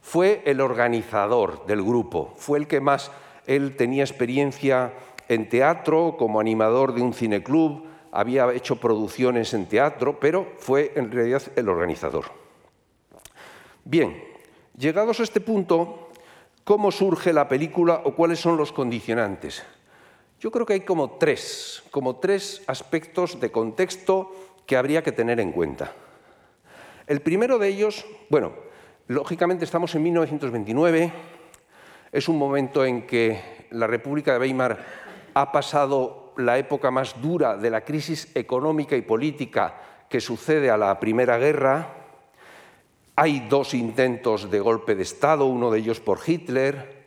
Fue 0.00 0.42
el 0.46 0.60
organizador 0.60 1.66
del 1.66 1.82
grupo, 1.82 2.34
fue 2.36 2.58
el 2.58 2.66
que 2.66 2.80
más, 2.80 3.10
él 3.46 3.76
tenía 3.76 4.04
experiencia 4.04 4.92
en 5.28 5.48
teatro, 5.48 6.16
como 6.18 6.40
animador 6.40 6.94
de 6.94 7.02
un 7.02 7.12
cineclub, 7.12 7.84
había 8.12 8.52
hecho 8.52 8.76
producciones 8.76 9.52
en 9.54 9.66
teatro, 9.66 10.18
pero 10.18 10.54
fue 10.58 10.92
en 10.96 11.10
realidad 11.10 11.42
el 11.56 11.68
organizador. 11.68 12.26
Bien, 13.84 14.22
llegados 14.76 15.20
a 15.20 15.22
este 15.22 15.40
punto, 15.40 16.10
¿cómo 16.64 16.90
surge 16.90 17.32
la 17.32 17.48
película 17.48 18.02
o 18.04 18.14
cuáles 18.14 18.38
son 18.38 18.56
los 18.56 18.72
condicionantes? 18.72 19.62
Yo 20.40 20.50
creo 20.50 20.66
que 20.66 20.74
hay 20.74 20.80
como 20.80 21.12
tres, 21.12 21.82
como 21.90 22.16
tres 22.16 22.62
aspectos 22.66 23.40
de 23.40 23.50
contexto 23.50 24.32
que 24.66 24.76
habría 24.76 25.02
que 25.02 25.12
tener 25.12 25.40
en 25.40 25.52
cuenta. 25.52 25.92
El 27.06 27.22
primero 27.22 27.58
de 27.58 27.68
ellos, 27.68 28.04
bueno, 28.28 28.52
lógicamente 29.06 29.64
estamos 29.64 29.94
en 29.94 30.02
1929, 30.02 31.12
es 32.12 32.28
un 32.28 32.38
momento 32.38 32.84
en 32.84 33.06
que 33.06 33.66
la 33.70 33.86
República 33.86 34.32
de 34.32 34.38
Weimar 34.38 34.78
ha 35.34 35.50
pasado 35.50 36.27
la 36.38 36.56
época 36.56 36.90
más 36.90 37.20
dura 37.20 37.56
de 37.56 37.68
la 37.68 37.82
crisis 37.82 38.30
económica 38.34 38.96
y 38.96 39.02
política 39.02 39.74
que 40.08 40.20
sucede 40.20 40.70
a 40.70 40.76
la 40.76 40.98
Primera 40.98 41.36
Guerra, 41.36 41.94
hay 43.16 43.40
dos 43.48 43.74
intentos 43.74 44.48
de 44.48 44.60
golpe 44.60 44.94
de 44.94 45.02
Estado, 45.02 45.46
uno 45.46 45.70
de 45.70 45.80
ellos 45.80 45.98
por 45.98 46.20
Hitler, 46.24 47.06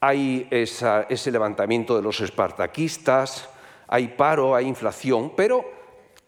hay 0.00 0.46
ese 0.50 1.30
levantamiento 1.32 1.96
de 1.96 2.02
los 2.02 2.20
espartaquistas, 2.20 3.50
hay 3.88 4.08
paro, 4.08 4.54
hay 4.54 4.66
inflación, 4.66 5.32
pero 5.36 5.64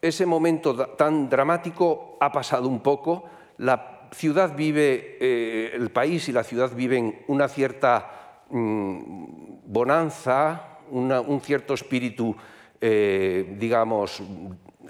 ese 0.03 0.27
momento 0.27 0.75
tan 0.75 1.29
dramático 1.31 2.17
ha 2.21 2.33
pasado 2.33 2.67
un 2.67 2.81
poco. 2.81 3.25
La 3.59 4.09
ciudad 4.11 4.57
vive, 4.57 5.17
eh, 5.21 5.71
el 5.75 5.93
país 5.93 6.29
y 6.29 6.33
la 6.33 6.43
ciudad 6.43 6.73
viven 6.75 7.23
una 7.29 7.47
cierta 7.47 8.43
mm, 8.51 9.61
bonanza, 9.65 10.72
un 10.93 11.41
cierto 11.41 11.75
espíritu, 11.75 12.37
eh, 12.81 13.57
digamos, 13.59 14.23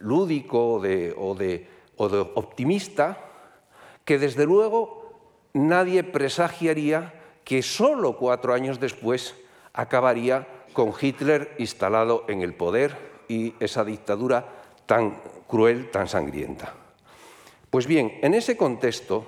lúdico 0.00 0.74
o 0.74 1.34
de 1.34 1.66
optimista 2.34 3.18
que 4.04 4.18
desde 4.18 4.44
luego 4.44 5.14
nadie 5.54 6.02
presagiaría 6.02 7.14
que 7.44 7.62
solo 7.62 8.16
cuatro 8.16 8.54
años 8.54 8.80
después 8.80 9.34
acabaría 9.72 10.46
con 10.72 10.92
Hitler 10.98 11.54
instalado 11.58 12.24
en 12.28 12.42
el 12.42 12.54
poder 12.54 12.96
y 13.28 13.54
esa 13.60 13.84
dictadura 13.84 14.46
tan 14.86 15.18
cruel, 15.46 15.90
tan 15.90 16.08
sangrienta. 16.08 16.74
Pues 17.70 17.86
bien, 17.86 18.18
en 18.22 18.34
ese 18.34 18.56
contexto 18.56 19.24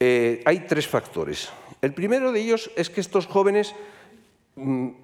eh, 0.00 0.42
hay 0.44 0.60
tres 0.60 0.88
factores. 0.88 1.50
El 1.82 1.94
primero 1.94 2.32
de 2.32 2.40
ellos 2.40 2.70
es 2.76 2.90
que 2.90 3.00
estos 3.00 3.26
jóvenes 3.26 3.74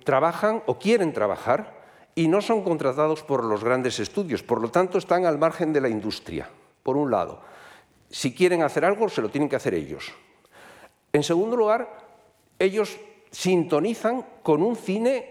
trabajan 0.04 0.62
o 0.66 0.78
quieren 0.78 1.12
trabajar 1.12 1.80
y 2.14 2.28
no 2.28 2.40
son 2.40 2.62
contratados 2.62 3.23
por 3.23 3.45
los 3.45 3.64
grandes 3.64 3.99
estudios, 3.99 4.42
por 4.42 4.61
lo 4.61 4.71
tanto 4.71 4.99
están 4.99 5.26
al 5.26 5.38
margen 5.38 5.73
de 5.73 5.80
la 5.80 5.88
industria, 5.88 6.49
por 6.83 6.97
un 6.97 7.11
lado 7.11 7.40
si 8.11 8.35
quieren 8.35 8.62
hacer 8.62 8.85
algo, 8.85 9.09
se 9.09 9.23
lo 9.23 9.30
tienen 9.30 9.49
que 9.49 9.57
hacer 9.57 9.73
ellos. 9.75 10.12
En 11.12 11.23
segundo 11.23 11.57
lugar, 11.57 11.88
ellos 12.59 12.99
sintonizan 13.30 14.26
con 14.42 14.62
un 14.62 14.76
cine 14.76 15.30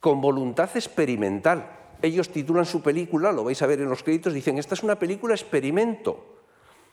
con 0.00 0.20
voluntad 0.20 0.68
experimental. 0.74 1.78
Ellos 2.02 2.30
titulan 2.30 2.66
su 2.66 2.82
película, 2.82 3.30
lo 3.30 3.44
vais 3.44 3.62
a 3.62 3.66
ver 3.66 3.80
en 3.80 3.88
los 3.88 4.02
créditos, 4.02 4.34
dicen, 4.34 4.58
esta 4.58 4.74
es 4.74 4.82
una 4.82 4.98
película 4.98 5.34
experimento. 5.34 6.40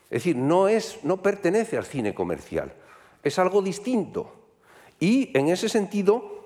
Es 0.03 0.23
decir, 0.23 0.35
no, 0.35 0.67
es, 0.67 0.99
no 1.03 1.21
pertenece 1.21 1.77
al 1.77 1.85
cine 1.85 2.13
comercial, 2.13 2.73
es 3.23 3.39
algo 3.39 3.63
distinto. 3.63 4.35
Y 4.99 5.35
en 5.35 5.47
ese 5.47 5.69
sentido 5.69 6.38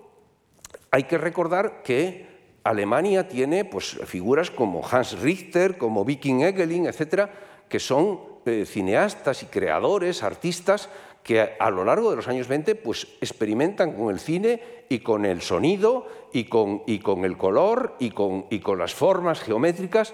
hay 0.94 1.06
que 1.06 1.18
recordar 1.18 1.82
que 1.82 2.28
Alemania 2.64 3.28
tiene 3.28 3.66
pues, 3.66 3.98
figuras 4.06 4.52
como 4.52 4.88
Hans 4.88 5.20
Richter, 5.20 5.80
como 5.80 6.06
Viking 6.06 6.42
Egeling, 6.42 6.86
etcétera, 6.86 7.32
que 7.68 7.80
son 7.80 8.20
eh, 8.46 8.64
cineastas 8.68 9.42
y 9.42 9.48
creadores, 9.48 10.22
artistas, 10.22 10.90
que 11.24 11.56
a 11.58 11.72
lo 11.72 11.84
largo 11.84 12.12
de 12.12 12.18
los 12.18 12.28
años 12.28 12.48
20 12.48 12.76
pues, 12.76 13.08
experimentan 13.22 13.94
con 13.94 14.14
el 14.14 14.20
cine 14.20 14.62
y 14.88 15.00
con 15.00 15.26
el 15.26 15.42
sonido 15.42 16.06
y 16.32 16.44
con, 16.44 16.84
y 16.86 17.00
con 17.00 17.26
el 17.26 17.38
color 17.38 17.96
y 17.98 18.12
con, 18.12 18.46
y 18.52 18.60
con 18.60 18.78
las 18.78 18.94
formas 18.94 19.42
geométricas, 19.42 20.14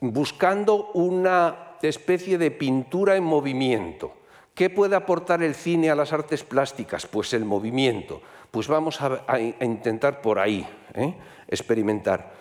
buscando 0.00 0.90
una 0.92 1.78
especie 1.80 2.36
de 2.36 2.50
pintura 2.50 3.16
en 3.16 3.24
movimiento. 3.24 4.12
¿Qué 4.54 4.68
puede 4.68 4.94
aportar 4.94 5.42
el 5.42 5.54
cine 5.54 5.88
a 5.88 5.94
las 5.94 6.12
artes 6.12 6.44
plásticas? 6.44 7.06
Pues 7.06 7.32
el 7.32 7.46
movimiento. 7.46 8.20
Pues 8.50 8.68
vamos 8.68 9.00
a, 9.00 9.38
intentar 9.60 10.20
por 10.20 10.38
ahí 10.38 10.66
¿eh? 10.94 11.14
experimentar. 11.48 12.32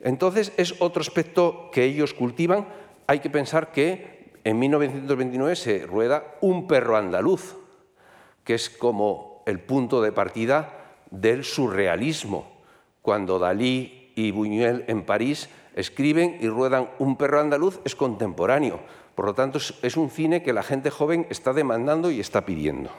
Entonces 0.00 0.52
es 0.56 0.74
otro 0.80 1.02
aspecto 1.02 1.70
que 1.72 1.84
ellos 1.84 2.14
cultivan. 2.14 2.66
Hay 3.06 3.20
que 3.20 3.30
pensar 3.30 3.72
que 3.72 4.32
en 4.44 4.58
1929 4.58 5.56
se 5.56 5.86
rueda 5.86 6.24
Un 6.40 6.66
perro 6.66 6.96
andaluz, 6.96 7.56
que 8.44 8.54
es 8.54 8.70
como 8.70 9.42
el 9.46 9.60
punto 9.60 10.00
de 10.00 10.12
partida 10.12 10.76
del 11.10 11.44
surrealismo, 11.44 12.50
cuando 13.02 13.38
Dalí 13.38 14.12
y 14.14 14.30
Buñuel 14.30 14.84
en 14.88 15.04
París 15.04 15.48
escriben 15.74 16.38
y 16.40 16.48
ruedan 16.48 16.88
Un 16.98 17.16
perro 17.16 17.40
andaluz 17.40 17.80
es 17.84 17.94
contemporáneo. 17.94 18.80
Por 19.14 19.26
lo 19.26 19.34
tanto, 19.34 19.58
es 19.58 19.96
un 19.98 20.08
cine 20.08 20.42
que 20.42 20.54
la 20.54 20.62
gente 20.62 20.90
joven 20.90 21.26
está 21.28 21.52
demandando 21.52 22.10
y 22.10 22.20
está 22.20 22.46
pidiendo. 22.46 22.90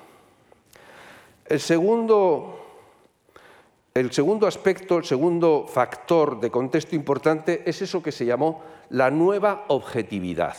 El 1.52 1.60
segundo, 1.60 2.62
el 3.94 4.14
segundo 4.14 4.48
aspecto, 4.48 5.00
el 5.00 5.04
segundo 5.04 5.66
factor 5.68 6.40
de 6.40 6.50
contexto 6.50 6.96
importante 6.96 7.64
es 7.66 7.82
eso 7.82 8.02
que 8.02 8.14
se 8.14 8.26
llamó 8.26 8.62
la 8.90 9.12
nueva 9.12 9.66
objetividad. 9.68 10.56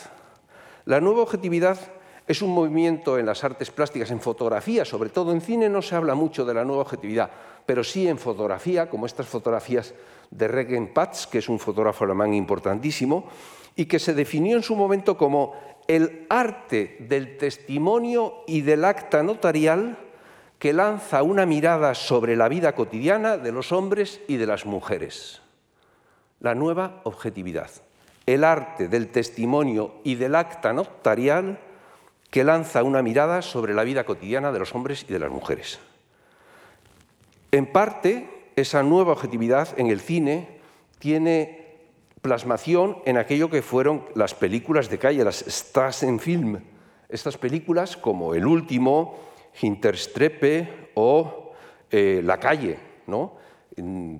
La 0.85 1.01
nueva 1.01 1.23
objetividad 1.23 1.79
es 2.27 2.43
un 2.43 2.51
movimiento 2.51 3.17
en 3.17 3.25
las 3.25 3.43
artes 3.43 3.71
plásticas, 3.71 4.11
en 4.11 4.21
fotografía, 4.21 4.85
sobre 4.85 5.09
todo 5.09 5.31
en 5.31 5.41
cine 5.41 5.67
no 5.67 5.81
se 5.81 5.95
habla 5.95 6.13
mucho 6.13 6.45
de 6.45 6.53
la 6.53 6.63
nueva 6.63 6.83
objetividad, 6.83 7.31
pero 7.65 7.83
sí 7.83 8.07
en 8.07 8.19
fotografía, 8.19 8.87
como 8.87 9.07
estas 9.07 9.25
fotografías 9.25 9.95
de 10.29 10.47
Regen 10.47 10.93
Patz, 10.93 11.25
que 11.25 11.39
es 11.39 11.49
un 11.49 11.57
fotógrafo 11.57 12.05
alemán 12.05 12.35
importantísimo, 12.35 13.25
y 13.75 13.87
que 13.87 13.97
se 13.97 14.13
definió 14.13 14.57
en 14.57 14.61
su 14.61 14.75
momento 14.75 15.17
como 15.17 15.55
el 15.87 16.27
arte 16.29 16.97
del 16.99 17.35
testimonio 17.39 18.43
y 18.45 18.61
del 18.61 18.85
acta 18.85 19.23
notarial 19.23 19.97
que 20.63 20.71
lanza 20.71 21.23
una 21.23 21.45
mirada 21.45 21.93
sobre 21.93 22.37
la 22.37 22.47
vida 22.47 22.73
cotidiana 22.73 23.35
de 23.35 23.51
los 23.51 23.73
hombres 23.73 24.21
y 24.29 24.37
de 24.37 24.47
las 24.47 24.65
mujeres. 24.65 25.41
La 26.39 26.55
nueva 26.55 27.01
objetividad. 27.03 27.69
El 28.25 28.45
arte 28.45 28.87
del 28.87 29.09
testimonio 29.09 29.95
y 30.05 30.15
del 30.15 30.35
acta 30.35 30.71
notarial 30.71 31.59
que 32.29 32.45
lanza 32.45 32.81
una 32.83 33.01
mirada 33.01 33.41
sobre 33.41 33.73
la 33.73 33.83
vida 33.83 34.05
cotidiana 34.05 34.53
de 34.53 34.59
los 34.59 34.73
hombres 34.73 35.05
y 35.05 35.11
de 35.11 35.19
las 35.19 35.29
mujeres. 35.29 35.79
En 37.51 37.65
parte, 37.65 38.47
esa 38.55 38.83
nueva 38.83 39.11
objetividad 39.11 39.77
en 39.77 39.87
el 39.87 39.99
cine 39.99 40.61
tiene 40.97 41.75
plasmación 42.21 42.99
en 43.03 43.17
aquello 43.17 43.49
que 43.49 43.63
fueron 43.63 44.05
las 44.15 44.33
películas 44.33 44.89
de 44.89 44.97
calle, 44.97 45.25
las 45.25 45.41
stars 45.41 46.03
en 46.03 46.21
film. 46.21 46.61
Estas 47.09 47.37
películas 47.37 47.97
como 47.97 48.33
El 48.33 48.45
último, 48.45 49.32
Hinterstreppe 49.61 50.91
o 50.95 51.53
eh, 51.89 52.21
La 52.23 52.39
calle, 52.39 52.79
¿no? 53.07 53.43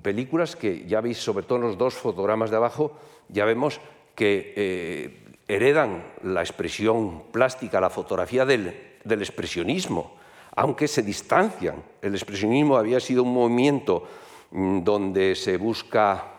películas 0.02 0.56
que 0.56 0.84
ya 0.86 1.00
veis, 1.00 1.18
sobre 1.18 1.46
todo 1.46 1.58
en 1.58 1.64
los 1.64 1.78
dos 1.78 1.94
fotogramas 1.94 2.50
de 2.50 2.56
abajo, 2.56 2.98
ya 3.28 3.44
vemos 3.44 3.80
que 4.14 4.52
eh, 4.56 5.36
heredan 5.46 6.04
la 6.22 6.40
expresión 6.40 7.24
plástica, 7.30 7.80
la 7.80 7.90
fotografía 7.90 8.44
del, 8.44 8.74
expresionismo, 9.04 10.16
aunque 10.56 10.88
se 10.88 11.02
distancian. 11.02 11.82
El 12.00 12.14
expresionismo 12.14 12.76
había 12.76 13.00
sido 13.00 13.22
un 13.22 13.34
movimiento 13.34 14.08
mm, 14.50 14.82
donde 14.82 15.34
se 15.34 15.56
busca 15.56 16.30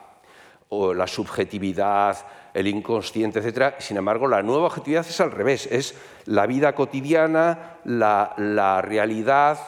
la 0.71 1.07
subjetividad, 1.07 2.17
el 2.55 2.67
inconsciente, 2.67 3.39
etc. 3.39 3.75
Sin 3.79 3.97
embargo, 3.97 4.27
la 4.27 4.41
nueva 4.41 4.67
objetividad 4.67 5.05
es 5.07 5.19
al 5.19 5.31
revés, 5.31 5.67
es 5.69 5.93
la 6.25 6.47
vida 6.47 6.73
cotidiana, 6.73 7.79
la, 7.83 8.81
realidad, 8.81 9.59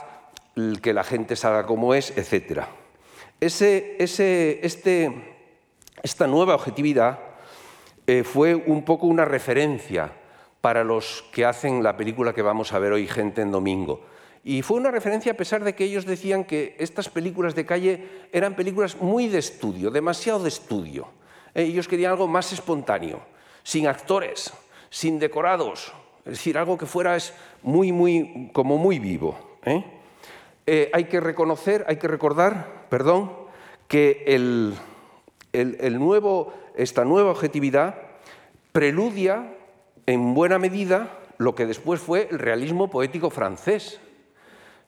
que 0.82 0.94
la 0.94 1.04
gente 1.04 1.36
salga 1.36 1.66
como 1.66 1.94
es, 1.94 2.18
etc. 2.18 2.62
Ese, 3.40 3.98
este, 4.00 5.36
esta 6.02 6.28
nueva 6.28 6.56
objetividad 6.56 7.20
eh, 8.08 8.24
fue 8.24 8.56
un 8.56 8.84
poco 8.86 9.06
una 9.06 9.26
referencia 9.26 10.12
para 10.62 10.86
los 10.86 11.26
que 11.34 11.46
hacen 11.46 11.84
la 11.84 11.98
película 11.98 12.34
que 12.34 12.42
vamos 12.42 12.72
a 12.72 12.80
ver 12.80 12.94
hoy, 12.94 13.06
Gente 13.06 13.42
en 13.42 13.52
Domingo. 13.52 14.02
Y 14.46 14.62
fue 14.62 14.78
una 14.78 14.92
referencia 14.92 15.34
a 15.34 15.36
pesar 15.36 15.62
de 15.66 15.76
que 15.76 15.84
ellos 15.84 16.06
decían 16.06 16.46
que 16.46 16.78
estas 16.80 17.10
películas 17.10 17.54
de 17.54 17.66
calle 17.66 18.08
eran 18.32 18.56
películas 18.56 18.96
muy 19.02 19.28
de 19.28 19.40
estudio, 19.40 19.92
demasiado 19.92 20.42
de 20.42 20.48
estudio. 20.48 21.17
Ellos 21.64 21.88
querían 21.88 22.12
algo 22.12 22.28
más 22.28 22.54
espontáneo, 22.54 23.20
sin 23.64 23.88
actores, 23.88 24.54
sin 24.90 25.20
decorados, 25.20 25.94
es 26.20 26.34
decir, 26.34 26.58
algo 26.58 26.78
que 26.78 26.86
fuera 26.86 27.18
muy, 27.64 27.92
muy, 27.92 28.50
como 28.54 28.78
muy 28.78 29.00
vivo. 29.00 29.58
¿eh? 29.66 29.84
Eh, 30.66 30.90
hay 30.94 31.06
que 31.06 31.20
reconocer, 31.20 31.86
hay 31.88 31.98
que 31.98 32.08
recordar, 32.08 32.86
perdón, 32.90 33.32
que 33.88 34.24
el, 34.28 34.76
el 35.54 36.00
nuevo, 36.00 36.54
esta 36.76 37.06
nueva 37.06 37.32
objetividad 37.32 37.96
preludia 38.72 39.54
en 40.06 40.34
buena 40.34 40.60
medida 40.60 41.20
lo 41.38 41.56
que 41.56 41.66
después 41.66 42.00
fue 42.00 42.28
el 42.30 42.40
realismo 42.40 42.90
poético 42.90 43.30
francés. 43.30 44.00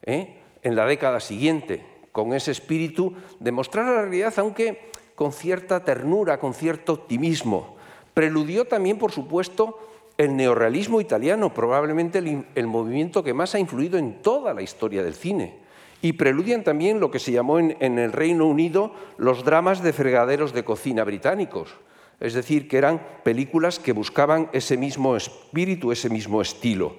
¿eh? 0.04 0.36
en 0.64 0.76
la 0.76 0.86
década 0.86 1.20
siguiente, 1.20 1.86
con 2.12 2.34
ese 2.34 2.52
espíritu 2.52 3.14
de 3.40 3.52
mostrar 3.52 3.86
la 3.86 4.02
realidad, 4.02 4.34
aunque 4.38 4.90
con 5.20 5.34
cierta 5.34 5.84
ternura, 5.84 6.40
con 6.40 6.54
cierto 6.54 6.94
optimismo. 6.94 7.76
Preludió 8.14 8.64
también, 8.64 8.98
por 8.98 9.12
supuesto, 9.12 9.78
el 10.18 10.34
neorrealismo 10.34 11.02
italiano, 11.02 11.54
probablemente 11.54 12.20
el, 12.56 12.68
movimiento 12.68 13.22
que 13.22 13.34
más 13.34 13.54
ha 13.54 13.60
influido 13.60 13.98
en 13.98 14.22
toda 14.22 14.54
la 14.54 14.62
historia 14.62 15.04
del 15.04 15.14
cine. 15.14 15.60
Y 16.02 16.14
preludian 16.14 16.64
también 16.64 17.02
lo 17.02 17.12
que 17.12 17.20
se 17.20 17.34
llamó 17.34 17.60
en, 17.60 17.76
en 17.82 18.00
el 18.00 18.14
Reino 18.14 18.48
Unido 18.48 18.94
los 19.18 19.44
dramas 19.44 19.84
de 19.84 19.92
fregaderos 19.92 20.54
de 20.54 20.64
cocina 20.64 21.04
británicos. 21.04 21.76
Es 22.22 22.34
decir, 22.34 22.70
que 22.70 22.78
eran 22.78 23.06
películas 23.26 23.78
que 23.78 23.92
buscaban 23.92 24.50
ese 24.54 24.78
mismo 24.78 25.18
espíritu, 25.18 25.92
ese 25.92 26.10
mismo 26.10 26.42
estilo. 26.42 26.96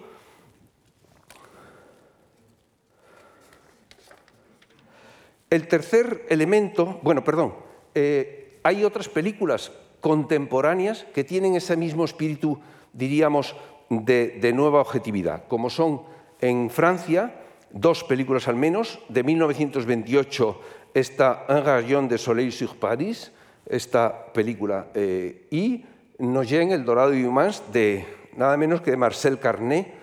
El 5.49 5.67
tercer 5.69 6.27
elemento, 6.29 7.01
bueno, 7.03 7.25
perdón, 7.25 7.70
eh, 7.95 8.59
hay 8.63 8.85
otras 8.85 9.09
películas 9.09 9.73
contemporáneas 10.01 11.05
que 11.15 11.25
tienen 11.25 11.57
ese 11.57 11.77
mismo 11.77 12.05
espíritu, 12.05 12.59
diríamos, 12.93 13.55
de, 13.89 14.53
nueva 14.55 14.81
objetividad, 14.81 15.45
como 15.49 15.69
son 15.69 16.03
en 16.41 16.71
Francia 16.71 17.35
dos 17.71 18.05
películas 18.05 18.49
al 18.49 18.57
menos, 18.57 19.01
de 19.09 19.23
1928 19.23 20.61
está 20.95 21.47
Un 21.49 21.65
rayon 21.65 22.09
de 22.09 22.19
soleil 22.19 22.53
sur 22.53 22.77
Paris, 22.77 23.31
esta 23.67 24.33
película, 24.33 24.89
eh, 24.95 25.47
y 25.51 25.85
Noyen, 26.19 26.73
El 26.73 26.85
Dorado 26.85 27.15
y 27.15 27.25
Humans, 27.25 27.63
de 27.73 28.05
nada 28.37 28.57
menos 28.57 28.81
que 28.81 28.91
de 28.91 28.97
Marcel 28.97 29.39
Carnet, 29.39 29.95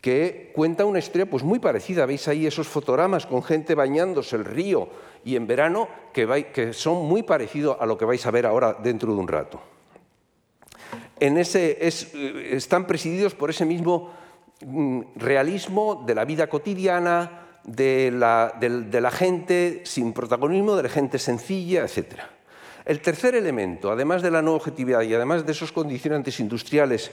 que 0.00 0.50
cuenta 0.54 0.84
una 0.84 0.98
historia 0.98 1.28
pues 1.28 1.44
muy 1.44 1.58
parecida. 1.58 2.06
Veis 2.06 2.26
ahí 2.28 2.46
esos 2.46 2.66
fotogramas 2.66 3.26
con 3.26 3.42
gente 3.42 3.74
bañándose 3.74 4.36
el 4.36 4.44
río 4.44 4.88
y 5.24 5.36
en 5.36 5.46
verano 5.46 5.88
que, 6.12 6.72
son 6.72 7.06
muy 7.06 7.22
parecidos 7.22 7.76
a 7.80 7.86
lo 7.86 7.96
que 7.96 8.04
vais 8.04 8.24
a 8.24 8.30
ver 8.30 8.46
ahora 8.46 8.76
dentro 8.82 9.12
de 9.12 9.20
un 9.20 9.28
rato. 9.28 9.60
En 11.18 11.36
ese, 11.36 11.78
están 12.54 12.86
presididos 12.86 13.34
por 13.34 13.50
ese 13.50 13.66
mismo 13.66 14.10
mm, 14.64 15.00
realismo 15.16 16.02
de 16.06 16.14
la 16.14 16.24
vida 16.24 16.48
cotidiana, 16.48 17.46
de 17.64 18.10
la, 18.10 18.54
de 18.58 19.00
la 19.00 19.10
gente 19.10 19.82
sin 19.84 20.12
protagonismo, 20.12 20.76
de 20.76 20.84
la 20.84 20.88
gente 20.88 21.18
sencilla, 21.18 21.82
etc. 21.82 22.20
El 22.84 23.00
tercer 23.00 23.34
elemento, 23.34 23.92
además 23.92 24.22
de 24.22 24.30
la 24.30 24.40
no 24.40 24.54
objetividad 24.54 25.02
y 25.02 25.14
además 25.14 25.44
de 25.44 25.52
esos 25.52 25.72
condicionantes 25.72 26.40
industriales 26.40 27.10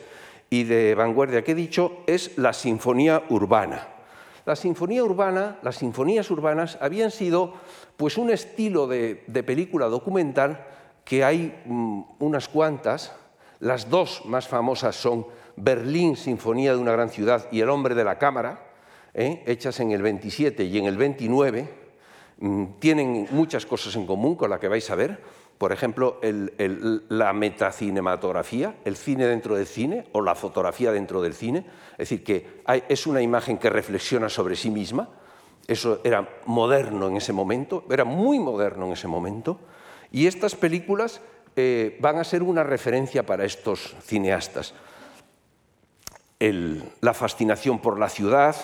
y 0.50 0.64
de 0.64 0.96
vanguardia 0.96 1.44
que 1.44 1.52
he 1.52 1.56
dicho 1.56 2.04
es 2.08 2.38
la 2.38 2.54
sinfonía 2.54 3.24
urbana. 3.30 3.88
La 4.46 4.56
sinfonía 4.56 5.04
urbana, 5.04 5.58
las 5.62 5.76
sinfonías 5.76 6.32
urbanas 6.32 6.78
habían 6.80 7.12
sido 7.12 7.54
pues 7.98 8.18
un 8.18 8.30
estilo 8.30 8.88
de, 8.88 9.16
película 9.46 9.88
documental 9.88 10.66
que 11.04 11.24
hay 11.24 11.62
mm, 11.66 12.02
unas 12.20 12.48
cuantas. 12.48 13.12
Las 13.60 13.90
dos 13.90 14.22
más 14.26 14.48
famosas 14.48 14.96
son 14.96 15.26
Berlín, 15.56 16.16
Sinfonía 16.16 16.74
de 16.74 16.78
una 16.78 16.92
gran 16.92 17.10
ciudad 17.10 17.48
y 17.52 17.62
El 17.62 17.70
hombre 17.70 17.96
de 17.96 18.04
la 18.04 18.20
cámara, 18.20 18.68
¿eh? 19.16 19.44
hechas 19.48 19.80
en 19.80 19.92
el 19.92 20.04
27 20.04 20.64
y 20.64 20.78
en 20.78 20.86
el 20.86 20.96
29, 20.96 21.70
mm, 22.38 22.66
tienen 22.80 23.28
muchas 23.32 23.66
cosas 23.66 23.96
en 23.96 24.06
común 24.06 24.36
con 24.36 24.52
la 24.52 24.60
que 24.60 24.68
vais 24.68 24.90
a 24.92 24.96
ver. 24.96 25.20
Por 25.58 25.72
ejemplo, 25.72 26.22
la 27.10 27.34
metacinematografía, 27.34 28.76
el 28.86 28.96
cine 28.96 29.26
dentro 29.26 29.56
del 29.56 29.66
cine 29.66 30.06
o 30.12 30.22
la 30.22 30.36
fotografía 30.36 30.92
dentro 30.92 31.20
del 31.20 31.34
cine. 31.34 31.66
Es 31.94 32.10
decir, 32.10 32.24
que 32.24 32.62
es 32.88 33.08
una 33.08 33.24
imagen 33.24 33.58
que 33.58 33.72
reflexiona 33.72 34.30
sobre 34.30 34.56
sí 34.56 34.70
misma. 34.70 35.10
Eso 35.68 36.00
era 36.06 36.40
moderno 36.46 37.08
en 37.08 37.18
ese 37.18 37.34
momento, 37.34 37.84
era 37.90 38.06
muy 38.06 38.40
moderno 38.40 38.86
en 38.86 38.94
ese 38.94 39.10
momento. 39.10 39.60
Y 40.12 40.26
estas 40.26 40.56
películas 40.56 41.20
eh, 41.58 41.98
van 42.00 42.18
a 42.18 42.24
ser 42.24 42.42
una 42.42 42.64
referencia 42.64 43.26
para 43.26 43.44
estos 43.44 43.96
cineastas. 44.02 44.74
la 46.40 47.14
fascinación 47.14 47.80
por 47.80 48.00
la 48.00 48.08
ciudad, 48.08 48.56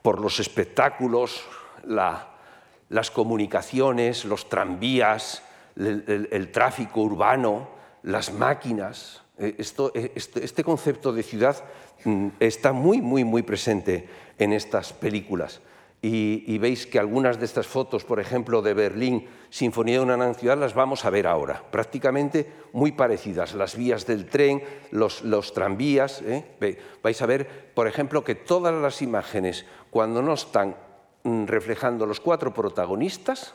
por 0.00 0.20
los 0.20 0.40
espectáculos, 0.40 1.44
las 1.84 3.10
comunicaciones, 3.10 4.24
los 4.24 4.48
tranvías, 4.48 5.42
el, 5.76 6.50
tráfico 6.52 7.02
urbano, 7.02 7.68
las 8.02 8.32
máquinas. 8.32 9.22
Eh, 9.38 9.56
eh, 9.58 10.12
este 10.14 10.64
concepto 10.64 11.12
de 11.12 11.22
ciudad 11.22 11.62
mm, 12.04 12.28
está 12.40 12.72
muy, 12.72 13.02
muy, 13.02 13.24
muy 13.24 13.42
presente 13.42 14.08
en 14.38 14.54
estas 14.54 14.94
películas 14.94 15.60
y, 16.02 16.58
veis 16.58 16.86
que 16.86 16.98
algunas 16.98 17.40
de 17.40 17.46
estas 17.46 17.66
fotos, 17.66 18.04
por 18.04 18.20
ejemplo, 18.20 18.62
de 18.62 18.74
Berlín, 18.74 19.26
Sinfonía 19.50 19.96
de 19.96 20.04
una 20.04 20.16
gran 20.16 20.34
ciudad, 20.34 20.58
las 20.58 20.74
vamos 20.74 21.04
a 21.04 21.10
ver 21.10 21.26
ahora, 21.26 21.64
prácticamente 21.70 22.52
muy 22.72 22.92
parecidas. 22.92 23.54
Las 23.54 23.76
vías 23.76 24.06
del 24.06 24.26
tren, 24.26 24.62
los, 24.92 25.52
tranvías. 25.54 26.22
¿eh? 26.22 26.78
Vais 27.02 27.20
a 27.22 27.26
ver, 27.26 27.72
por 27.74 27.88
ejemplo, 27.88 28.22
que 28.22 28.34
todas 28.34 28.74
las 28.74 29.02
imágenes, 29.02 29.64
cuando 29.90 30.22
no 30.22 30.34
están 30.34 30.76
mm, 31.24 31.46
reflejando 31.46 32.06
los 32.06 32.20
cuatro 32.20 32.52
protagonistas, 32.52 33.54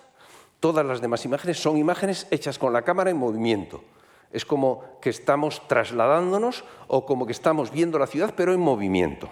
todas 0.60 0.86
las 0.86 0.99
demás 0.99 1.23
imágenes 1.23 1.58
son 1.58 1.77
imágenes 1.77 2.27
hechas 2.32 2.58
con 2.58 2.73
la 2.73 2.82
cámara 2.82 3.12
en 3.12 3.17
movimiento. 3.17 3.84
Es 4.32 4.45
como 4.45 4.99
que 5.01 5.10
estamos 5.10 5.67
trasladándonos 5.67 6.63
o 6.88 7.06
como 7.06 7.25
que 7.25 7.34
estamos 7.34 7.71
viendo 7.71 7.99
la 7.99 8.08
ciudad, 8.08 8.34
pero 8.36 8.54
en 8.54 8.60
movimiento. 8.60 9.30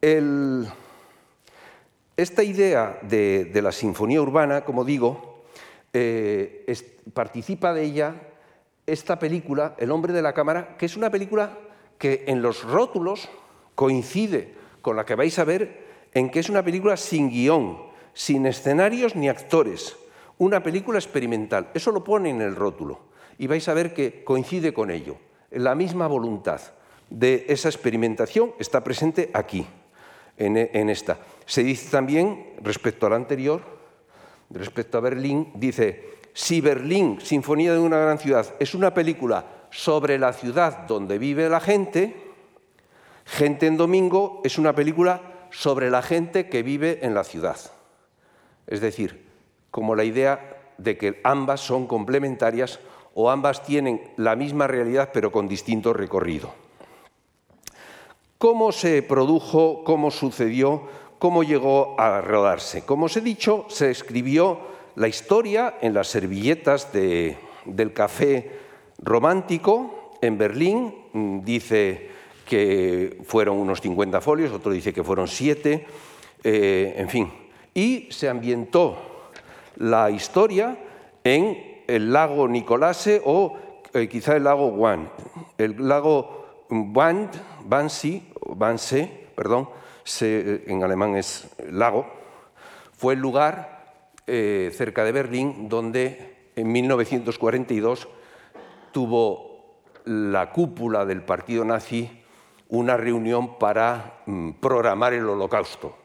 El 0.00 0.66
esta 2.22 2.42
idea 2.42 2.98
de, 3.02 3.50
la 3.62 3.72
sinfonía 3.72 4.20
urbana, 4.20 4.64
como 4.64 4.84
digo, 4.84 5.44
eh, 5.92 6.74
participa 7.14 7.72
de 7.72 7.84
ella 7.84 8.14
esta 8.86 9.18
película, 9.18 9.74
El 9.78 9.90
hombre 9.90 10.12
de 10.12 10.22
la 10.22 10.34
cámara, 10.34 10.76
que 10.76 10.86
es 10.86 10.96
una 10.96 11.10
película 11.10 11.58
que 11.98 12.24
en 12.26 12.42
los 12.42 12.64
rótulos 12.64 13.28
coincide 13.74 14.54
con 14.82 14.96
la 14.96 15.06
que 15.06 15.14
vais 15.14 15.38
a 15.38 15.44
ver 15.44 15.86
en 16.12 16.30
que 16.30 16.40
es 16.40 16.50
una 16.50 16.64
película 16.64 16.96
sin 16.96 17.30
guion, 17.30 17.78
sin 18.12 18.46
escenarios 18.46 19.14
ni 19.14 19.28
actores, 19.28 19.96
una 20.38 20.62
película 20.62 20.98
experimental. 20.98 21.70
Eso 21.74 21.92
lo 21.92 22.02
pone 22.02 22.30
en 22.30 22.40
el 22.40 22.56
rótulo 22.56 23.00
y 23.38 23.46
vais 23.46 23.68
a 23.68 23.74
ver 23.74 23.94
que 23.94 24.24
coincide 24.24 24.74
con 24.74 24.90
ello. 24.90 25.16
La 25.50 25.74
misma 25.74 26.06
voluntad 26.06 26.60
de 27.08 27.46
esa 27.48 27.68
experimentación 27.68 28.52
está 28.58 28.82
presente 28.82 29.30
aquí 29.32 29.66
en, 30.40 30.90
esta. 30.90 31.18
Se 31.46 31.62
dice 31.62 31.90
también, 31.90 32.54
respecto 32.62 33.06
a 33.06 33.10
la 33.10 33.16
anterior, 33.16 33.62
respecto 34.50 34.98
a 34.98 35.02
Berlín, 35.02 35.52
dice, 35.54 36.18
si 36.32 36.60
Berlín, 36.60 37.18
Sinfonía 37.22 37.72
de 37.72 37.78
una 37.78 37.98
gran 37.98 38.18
ciudad, 38.18 38.54
es 38.58 38.74
una 38.74 38.92
película 38.92 39.44
sobre 39.70 40.18
la 40.18 40.32
ciudad 40.32 40.86
donde 40.86 41.18
vive 41.18 41.48
la 41.48 41.60
gente, 41.60 42.30
Gente 43.30 43.68
en 43.68 43.76
Domingo 43.76 44.40
es 44.42 44.58
una 44.58 44.74
película 44.74 45.20
sobre 45.50 45.88
la 45.88 46.02
gente 46.02 46.48
que 46.48 46.64
vive 46.64 46.98
en 47.02 47.14
la 47.14 47.22
ciudad. 47.22 47.56
Es 48.66 48.80
decir, 48.80 49.24
como 49.70 49.94
la 49.94 50.02
idea 50.02 50.72
de 50.78 50.98
que 50.98 51.20
ambas 51.22 51.60
son 51.60 51.86
complementarias 51.86 52.80
o 53.14 53.30
ambas 53.30 53.62
tienen 53.62 54.02
la 54.16 54.34
misma 54.34 54.66
realidad 54.66 55.10
pero 55.14 55.30
con 55.30 55.46
distinto 55.46 55.92
recorrido. 55.92 56.52
¿Cómo 58.40 58.72
se 58.72 59.02
produjo, 59.02 59.84
cómo 59.84 60.10
sucedió, 60.10 60.84
cómo 61.18 61.42
llegó 61.42 61.94
a 62.00 62.22
rodarse? 62.22 62.86
Como 62.86 63.04
os 63.04 63.16
he 63.18 63.20
dicho, 63.20 63.66
se 63.68 63.90
escribió 63.90 64.60
la 64.96 65.08
historia 65.08 65.74
en 65.82 65.92
las 65.92 66.08
servilletas 66.08 66.90
del 66.90 67.92
café 67.92 68.50
romántico 68.96 70.12
en 70.22 70.38
Berlín. 70.38 70.94
Mm, 71.12 71.40
dice 71.44 72.08
que 72.46 73.18
fueron 73.26 73.58
unos 73.58 73.82
50 73.82 74.22
folios, 74.22 74.52
otro 74.52 74.72
dice 74.72 74.94
que 74.94 75.04
fueron 75.04 75.28
siete, 75.28 75.84
eh, 76.42 76.94
en 76.96 77.10
fin. 77.10 77.30
Y 77.74 78.08
se 78.10 78.30
ambientó 78.30 78.96
la 79.76 80.10
historia 80.10 80.78
en 81.24 81.82
el 81.86 82.10
lago 82.10 82.48
Nicolase 82.48 83.20
o 83.22 83.58
eh, 83.92 84.08
quizá 84.08 84.34
el 84.34 84.44
lago 84.44 84.68
Wan. 84.68 85.10
El 85.58 85.86
lago 85.86 86.40
Wand, 86.70 87.30
Wannsee, 87.68 88.29
Wannsee, 88.60 89.28
perdón, 89.34 89.70
en 90.20 90.82
alemán 90.84 91.16
es 91.16 91.48
lago, 91.70 92.06
fue 92.92 93.14
el 93.14 93.20
lugar 93.20 94.04
eh, 94.26 94.70
cerca 94.76 95.04
de 95.04 95.12
Berlín 95.12 95.68
donde 95.68 96.50
en 96.54 96.70
1942 96.70 98.08
tuvo 98.92 99.80
la 100.04 100.50
cúpula 100.52 101.06
del 101.06 101.22
partido 101.22 101.64
nazi 101.64 102.10
una 102.68 102.96
reunión 102.96 103.58
para 103.58 104.22
mm, 104.26 104.52
programar 104.60 105.14
el 105.14 105.28
holocausto. 105.28 105.96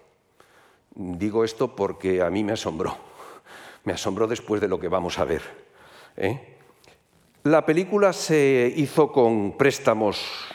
Digo 0.95 1.43
esto 1.43 1.75
porque 1.75 2.21
a 2.21 2.29
mí 2.29 2.43
me 2.43 2.53
asombró, 2.53 2.95
me 3.83 3.93
asombró 3.93 4.27
después 4.27 4.61
de 4.61 4.69
lo 4.69 4.79
que 4.79 4.87
vamos 4.87 5.19
a 5.19 5.25
ver. 5.25 5.41
¿eh? 6.15 6.57
La 7.43 7.65
película 7.65 8.13
se 8.13 8.73
hizo 8.77 9.11
con 9.11 9.57
préstamos 9.57 10.47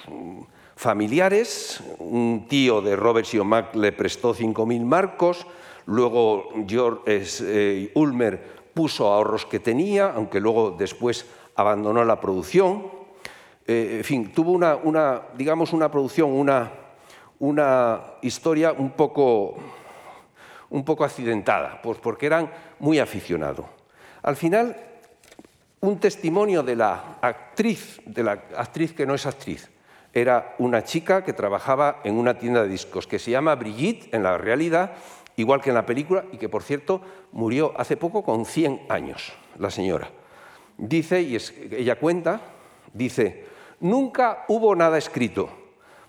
familiares. 0.80 1.82
Un 1.98 2.46
tío 2.48 2.80
de 2.80 2.96
Robert 2.96 3.26
Siomac 3.26 3.76
le 3.76 3.92
prestó 3.92 4.34
5.000 4.34 4.82
marcos. 4.82 5.46
Luego 5.84 6.48
George 6.66 7.02
eh, 7.42 7.92
Ulmer 7.94 8.70
puso 8.72 9.12
ahorros 9.12 9.44
que 9.44 9.60
tenía, 9.60 10.10
aunque 10.14 10.40
luego 10.40 10.70
después 10.70 11.26
abandonó 11.54 12.02
la 12.02 12.18
producción. 12.18 12.86
Eh, 13.66 13.96
en 13.98 14.04
fin, 14.04 14.32
tuvo 14.32 14.52
una, 14.52 15.22
digamos, 15.36 15.74
una 15.74 15.90
producción, 15.90 16.32
una, 16.32 16.72
una 17.40 18.00
historia 18.22 18.72
un 18.72 18.92
poco, 18.92 19.56
un 20.70 20.82
poco 20.82 21.04
accidentada, 21.04 21.78
pues 21.82 21.98
porque 21.98 22.24
eran 22.24 22.50
muy 22.78 22.98
aficionados. 22.98 23.66
Al 24.22 24.36
final 24.36 24.74
un 25.80 26.00
testimonio 26.00 26.62
de 26.62 26.76
la 26.76 27.18
actriz, 27.20 28.00
de 28.06 28.22
la 28.22 28.32
actriz 28.56 28.94
que 28.94 29.04
no 29.04 29.14
es 29.14 29.26
actriz. 29.26 29.68
Era 30.12 30.55
una 30.59 30.83
chica 30.83 31.25
que 31.25 31.33
trabajaba 31.33 32.01
en 32.05 32.16
una 32.16 32.38
tienda 32.38 32.62
de 32.62 32.68
discos 32.68 33.07
que 33.07 33.18
se 33.18 33.31
llama 33.31 33.55
Brigitte 33.55 34.12
en 34.12 34.23
la 34.23 34.38
realidad, 34.38 34.92
igual 35.37 35.61
que 35.61 35.70
en 35.70 35.77
la 35.77 35.87
película, 35.87 36.25
y 36.33 36.37
que 36.37 36.49
por 36.49 36.62
cierto 36.62 37.01
murió 37.33 37.73
hace 37.77 37.96
poco 37.96 38.23
con 38.25 38.44
100 38.44 38.83
años, 38.88 39.33
la 39.59 39.70
señora. 39.70 40.11
Dice, 40.77 41.20
y 41.23 41.37
ella 41.73 41.96
cuenta, 41.99 42.40
dice, 42.92 43.44
nunca 43.81 44.44
hubo 44.49 44.75
nada 44.75 44.99
escrito. 44.99 45.51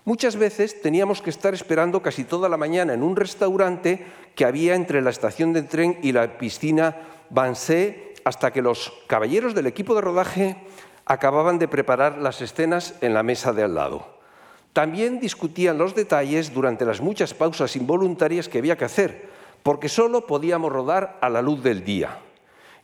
Muchas 0.04 0.34
veces 0.34 0.82
teníamos 0.82 1.22
que 1.22 1.30
estar 1.30 1.54
esperando 1.54 2.02
casi 2.02 2.24
toda 2.24 2.48
la 2.48 2.56
mañana 2.56 2.94
en 2.94 3.04
un 3.04 3.14
restaurante 3.14 4.04
que 4.34 4.44
había 4.44 4.74
entre 4.74 5.00
la 5.00 5.10
estación 5.10 5.52
de 5.52 5.62
tren 5.62 5.98
y 6.02 6.10
la 6.10 6.38
piscina 6.38 6.96
Bansé 7.30 8.14
hasta 8.24 8.52
que 8.52 8.62
los 8.62 8.92
caballeros 9.06 9.54
del 9.54 9.66
equipo 9.66 9.94
de 9.94 10.00
rodaje 10.00 10.56
acababan 11.06 11.58
de 11.58 11.68
preparar 11.68 12.18
las 12.18 12.40
escenas 12.40 12.94
en 13.00 13.14
la 13.14 13.22
mesa 13.22 13.52
de 13.52 13.62
al 13.62 13.74
lado. 13.74 14.06
También 14.72 15.20
discutían 15.20 15.78
los 15.78 15.94
detalles 15.94 16.54
durante 16.54 16.84
las 16.84 17.00
muchas 17.00 17.34
pausas 17.34 17.76
involuntarias 17.76 18.48
que 18.48 18.58
había 18.58 18.76
que 18.76 18.86
hacer, 18.86 19.28
porque 19.62 19.88
solo 19.88 20.26
podíamos 20.26 20.72
rodar 20.72 21.18
a 21.20 21.28
la 21.28 21.42
luz 21.42 21.62
del 21.62 21.84
día. 21.84 22.18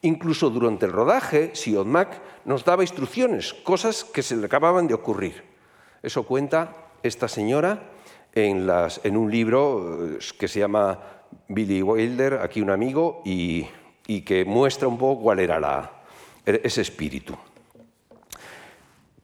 Incluso 0.03 0.51
durante 0.51 0.87
el 0.87 0.93
rodaje, 0.93 1.51
Sion 1.55 1.89
Mac 1.89 2.21
nos 2.45 2.65
daba 2.65 2.83
instrucciones, 2.85 3.55
cosas 3.55 4.05
que 4.05 4.23
se 4.23 4.37
le 4.37 4.47
acababan 4.47 4.87
de 4.87 4.95
ocurrir. 4.95 5.43
Eso 6.03 6.25
cuenta 6.25 6.73
esta 7.03 7.27
señora 7.27 7.91
en, 8.35 9.17
un 9.17 9.31
libro 9.31 10.07
eh, 10.07 10.19
que 10.39 10.47
se 10.47 10.61
llama 10.61 11.01
Billy 11.49 11.83
Wilder, 11.83 12.35
aquí 12.35 12.61
un 12.61 12.71
amigo, 12.71 13.23
y 13.25 13.67
y 14.09 14.23
que 14.23 14.45
muestra 14.45 14.89
un 14.89 14.99
poco 14.99 15.23
cuál 15.23 15.39
era 15.39 15.93
ese 16.45 16.81
espíritu. 16.81 17.37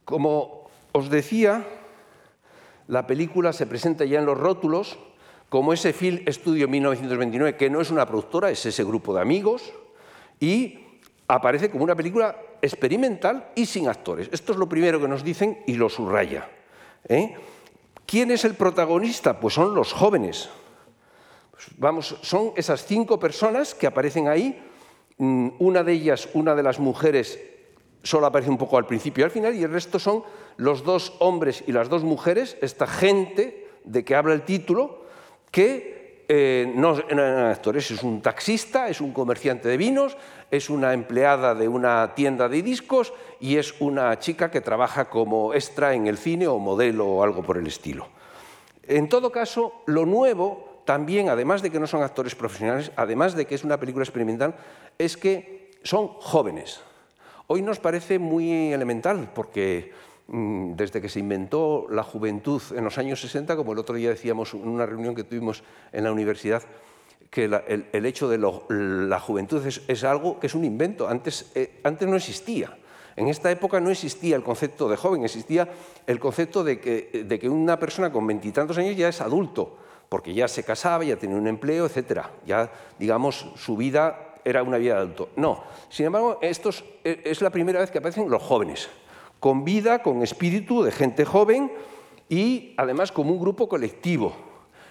Como 0.04 0.68
os 0.92 1.10
decía, 1.10 1.66
la 2.88 3.06
película 3.06 3.52
se 3.52 3.66
presenta 3.66 4.04
ya 4.04 4.18
en 4.18 4.26
los 4.26 4.38
rótulos 4.38 4.98
como 5.48 5.72
ese 5.72 5.92
Film 5.92 6.24
Studio 6.28 6.68
1929, 6.68 7.56
que 7.56 7.70
no 7.70 7.80
es 7.80 7.90
una 7.90 8.06
productora, 8.06 8.50
es 8.50 8.66
ese 8.66 8.82
grupo 8.82 9.14
de 9.14 9.20
amigos, 9.20 9.72
y 10.40 10.80
aparece 11.28 11.70
como 11.70 11.84
una 11.84 11.94
película 11.94 12.36
experimental 12.60 13.50
y 13.54 13.66
sin 13.66 13.88
actores. 13.88 14.28
Esto 14.32 14.52
es 14.52 14.58
lo 14.58 14.68
primero 14.68 15.00
que 15.00 15.08
nos 15.08 15.22
dicen 15.22 15.62
y 15.66 15.74
lo 15.74 15.88
subraya. 15.88 16.50
¿eh? 17.08 17.36
¿Quién 18.04 18.30
es 18.30 18.44
el 18.44 18.54
protagonista? 18.54 19.38
Pues 19.38 19.54
son 19.54 19.74
los 19.74 19.92
jóvenes, 19.92 20.50
Vamos, 21.78 22.16
son 22.22 22.52
esas 22.56 22.84
cinco 22.84 23.18
personas 23.18 23.74
que 23.74 23.86
aparecen 23.86 24.28
ahí. 24.28 24.60
Mm, 25.18 25.50
una 25.58 25.82
de 25.82 25.92
ellas, 25.92 26.28
una 26.34 26.54
de 26.54 26.62
las 26.62 26.78
mujeres, 26.78 27.38
solo 28.04 28.26
aparece 28.26 28.50
un 28.50 28.58
poco 28.58 28.78
al 28.78 28.86
principio 28.86 29.22
y 29.22 29.24
al 29.24 29.30
final, 29.30 29.54
y 29.54 29.64
el 29.64 29.72
resto 29.72 29.98
son 29.98 30.22
los 30.56 30.84
dos 30.84 31.14
hombres 31.18 31.64
y 31.66 31.72
las 31.72 31.88
dos 31.88 32.04
mujeres, 32.04 32.56
esta 32.60 32.86
gente 32.86 33.68
de 33.82 34.04
que 34.04 34.14
habla 34.14 34.34
el 34.34 34.42
título, 34.42 35.04
que 35.50 36.24
eh, 36.28 36.72
no 36.74 36.96
eran 37.08 37.46
actores, 37.46 37.90
es 37.90 38.02
un 38.02 38.22
taxista, 38.22 38.88
es 38.88 39.00
un 39.00 39.12
comerciante 39.12 39.68
de 39.68 39.76
vinos, 39.76 40.16
es 40.50 40.70
una 40.70 40.92
empleada 40.92 41.54
de 41.54 41.68
una 41.68 42.14
tienda 42.14 42.48
de 42.48 42.62
discos 42.62 43.12
y 43.40 43.56
es 43.56 43.74
una 43.80 44.18
chica 44.18 44.50
que 44.50 44.60
trabaja 44.60 45.10
como 45.10 45.52
extra 45.52 45.94
en 45.94 46.06
el 46.06 46.16
cine 46.16 46.46
o 46.46 46.58
modelo 46.58 47.06
o 47.06 47.22
algo 47.22 47.42
por 47.42 47.58
el 47.58 47.66
estilo. 47.66 48.08
En 48.84 49.08
todo 49.08 49.32
caso, 49.32 49.82
lo 49.86 50.06
nuevo 50.06 50.82
también, 50.84 51.28
además 51.28 51.62
de 51.62 51.70
que 51.70 51.80
no 51.80 51.86
son 51.86 52.02
actores 52.02 52.34
profesionales, 52.34 52.92
además 52.96 53.34
de 53.34 53.46
que 53.46 53.54
es 53.54 53.64
una 53.64 53.80
película 53.80 54.04
experimental, 54.04 54.54
es 54.98 55.16
que 55.16 55.70
son 55.82 56.08
jóvenes. 56.08 56.80
Hoy 57.46 57.60
nos 57.60 57.78
parece 57.78 58.18
muy 58.18 58.72
elemental 58.72 59.30
porque 59.34 59.92
mm, 60.28 60.72
desde 60.76 61.02
que 61.02 61.10
se 61.10 61.20
inventó 61.20 61.86
la 61.90 62.02
juventud 62.02 62.62
en 62.74 62.84
los 62.84 62.96
años 62.96 63.20
60, 63.20 63.54
como 63.54 63.72
el 63.72 63.78
otro 63.78 63.96
día 63.96 64.08
decíamos 64.08 64.54
en 64.54 64.66
una 64.66 64.86
reunión 64.86 65.14
que 65.14 65.24
tuvimos 65.24 65.62
en 65.92 66.04
la 66.04 66.12
universidad, 66.12 66.62
que 67.28 67.44
el, 67.44 68.06
hecho 68.06 68.28
de 68.28 68.38
la 68.38 69.20
juventud 69.20 69.62
es, 69.66 70.04
algo 70.04 70.40
que 70.40 70.46
es 70.46 70.54
un 70.54 70.64
invento, 70.64 71.08
antes, 71.08 71.50
eh, 71.54 71.80
antes 71.82 72.08
no 72.08 72.16
existía. 72.16 72.78
En 73.16 73.28
esta 73.28 73.50
época 73.50 73.78
no 73.80 73.90
existía 73.90 74.36
el 74.36 74.42
concepto 74.42 74.88
de 74.88 74.96
joven, 74.96 75.24
existía 75.24 75.68
el 76.06 76.18
concepto 76.20 76.64
de 76.64 76.80
que, 76.80 77.24
de 77.26 77.38
que 77.38 77.48
una 77.48 77.78
persona 77.78 78.10
con 78.10 78.26
veintitantos 78.26 78.78
años 78.78 78.96
ya 78.96 79.08
es 79.08 79.20
adulto, 79.20 79.76
porque 80.08 80.32
ya 80.32 80.48
se 80.48 80.62
casaba, 80.62 81.04
ya 81.04 81.16
tenía 81.16 81.36
un 81.36 81.46
empleo, 81.46 81.86
etc. 81.86 82.20
Ya, 82.46 82.70
digamos, 82.98 83.50
su 83.56 83.76
vida 83.76 84.33
era 84.44 84.62
una 84.62 84.78
vida 84.78 84.94
de 84.94 85.00
adulto. 85.00 85.30
No, 85.36 85.64
sin 85.88 86.06
embargo, 86.06 86.38
esto 86.42 86.70
e, 87.02 87.22
es 87.24 87.40
la 87.40 87.50
primera 87.50 87.80
vez 87.80 87.90
que 87.90 87.98
aparecen 87.98 88.30
los 88.30 88.42
jóvenes, 88.42 88.88
con 89.40 89.64
vida, 89.64 90.02
con 90.02 90.22
espíritu 90.22 90.82
de 90.82 90.92
gente 90.92 91.24
joven 91.24 91.72
y 92.28 92.74
además 92.76 93.12
como 93.12 93.32
un 93.32 93.40
grupo 93.40 93.68
colectivo. 93.68 94.34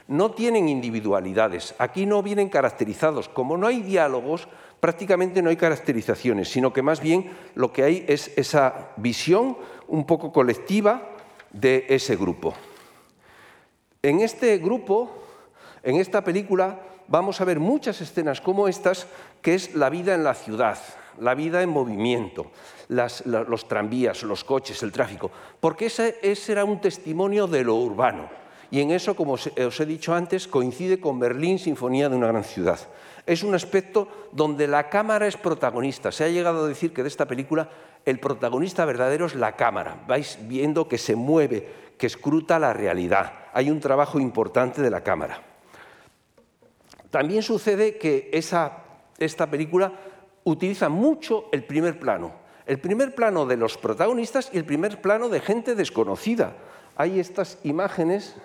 No 0.08 0.32
tienen 0.32 0.68
individualidades, 0.68 1.76
aquí 1.78 2.06
no 2.06 2.22
vienen 2.22 2.50
caracterizados. 2.50 3.30
Como 3.30 3.56
no 3.58 3.68
hay 3.68 3.82
diálogos, 3.82 4.50
prácticamente 4.80 5.42
no 5.42 5.50
hay 5.50 5.56
caracterizaciones, 5.56 6.50
sino 6.50 6.74
que 6.74 6.82
más 6.82 7.00
bien 7.00 7.32
lo 7.56 7.72
que 7.72 7.84
hay 7.84 8.06
es 8.08 8.32
esa 8.38 8.92
visión 8.98 9.58
un 9.88 10.06
poco 10.06 10.34
colectiva 10.34 11.10
de 11.52 11.86
ese 11.88 12.18
grupo. 12.18 12.54
En 14.02 14.20
este 14.20 14.58
grupo, 14.58 15.10
en 15.84 15.96
esta 15.96 16.22
película, 16.22 16.82
vamos 17.08 17.42
a 17.42 17.46
ver 17.46 17.60
muchas 17.60 18.02
escenas 18.02 18.42
como 18.42 18.68
estas, 18.68 19.08
que 19.42 19.56
es 19.56 19.76
la 19.76 19.90
vida 19.90 20.14
en 20.16 20.24
la 20.24 20.34
ciudad, 20.34 20.78
la 21.20 21.36
vida 21.36 21.62
en 21.62 21.70
movimiento, 21.70 22.52
los 22.88 23.68
tranvías, 23.68 24.24
los 24.24 24.44
coches, 24.44 24.82
el 24.84 24.92
tráfico, 24.92 25.32
porque 25.60 25.88
ese, 25.88 26.20
ese 26.22 26.52
era 26.52 26.66
un 26.66 26.82
testimonio 26.82 27.48
de 27.48 27.64
lo 27.64 27.76
urbano. 27.76 28.30
Y 28.72 28.82
en 28.82 28.90
eso, 28.90 29.16
como 29.16 29.34
os 29.34 29.80
he 29.80 29.86
dicho 29.86 30.16
antes, 30.16 30.48
coincide 30.48 31.00
con 31.00 31.20
Berlín, 31.20 31.60
Sinfonía 31.60 32.10
de 32.10 32.16
una 32.16 32.28
gran 32.28 32.44
ciudad 32.44 32.80
es 33.26 33.44
un 33.44 33.56
aspecto 33.56 34.08
donde 34.32 34.68
la 34.68 34.90
cámara 34.90 35.28
es 35.28 35.38
protagonista. 35.38 36.12
Se 36.12 36.24
ha 36.24 36.30
llegado 36.30 36.66
a 36.66 36.68
decir 36.68 36.94
que 36.94 37.04
de 37.04 37.08
esta 37.08 37.28
película 37.28 37.70
el 38.06 38.20
protagonista 38.20 38.86
verdadero 38.86 39.26
es 39.26 39.36
la 39.36 39.56
cámara. 39.56 40.04
Vais 40.08 40.38
viendo 40.42 40.88
que 40.88 40.98
se 40.98 41.16
mueve, 41.16 41.68
que 41.98 42.08
escruta 42.08 42.60
la 42.60 42.74
realidad. 42.74 43.34
Hay 43.54 43.70
un 43.70 43.80
trabajo 43.80 44.20
importante 44.20 44.82
de 44.82 44.90
la 44.90 45.02
cámara. 45.02 45.53
También 47.14 47.44
sucede 47.44 48.00
que 48.00 48.32
esta 48.34 49.52
película 49.52 49.94
utiliza 50.46 50.90
mucho 50.90 51.46
el 51.52 51.64
primer 51.64 52.00
plano. 52.00 52.34
El 52.66 52.80
primer 52.80 53.14
plano 53.14 53.46
de 53.46 53.56
los 53.56 53.78
protagonistas 53.78 54.50
y 54.52 54.58
el 54.58 54.66
primer 54.66 55.00
plano 55.00 55.30
de 55.30 55.40
gente 55.40 55.76
desconocida. 55.76 56.56
Hay 56.96 57.20
estas 57.20 57.60
imágenes, 57.64 58.36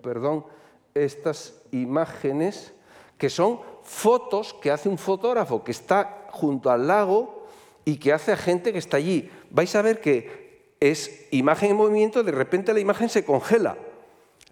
perdón, 0.00 0.46
estas 0.94 1.60
imágenes 1.70 2.72
que 3.18 3.28
son 3.28 3.60
fotos 3.82 4.54
que 4.54 4.70
hace 4.70 4.88
un 4.88 4.96
fotógrafo 4.96 5.62
que 5.62 5.72
está 5.72 6.28
junto 6.30 6.70
al 6.70 6.86
lago 6.86 7.46
y 7.84 7.98
que 7.98 8.14
hace 8.14 8.32
a 8.32 8.38
gente 8.38 8.72
que 8.72 8.78
está 8.78 8.96
allí. 8.96 9.30
Vais 9.50 9.76
a 9.76 9.82
ver 9.82 10.00
que 10.00 10.72
es 10.80 11.28
imagen 11.30 11.72
en 11.72 11.76
movimiento, 11.76 12.22
de 12.22 12.32
repente 12.32 12.72
la 12.72 12.80
imagen 12.80 13.10
se 13.10 13.22
congela. 13.22 13.76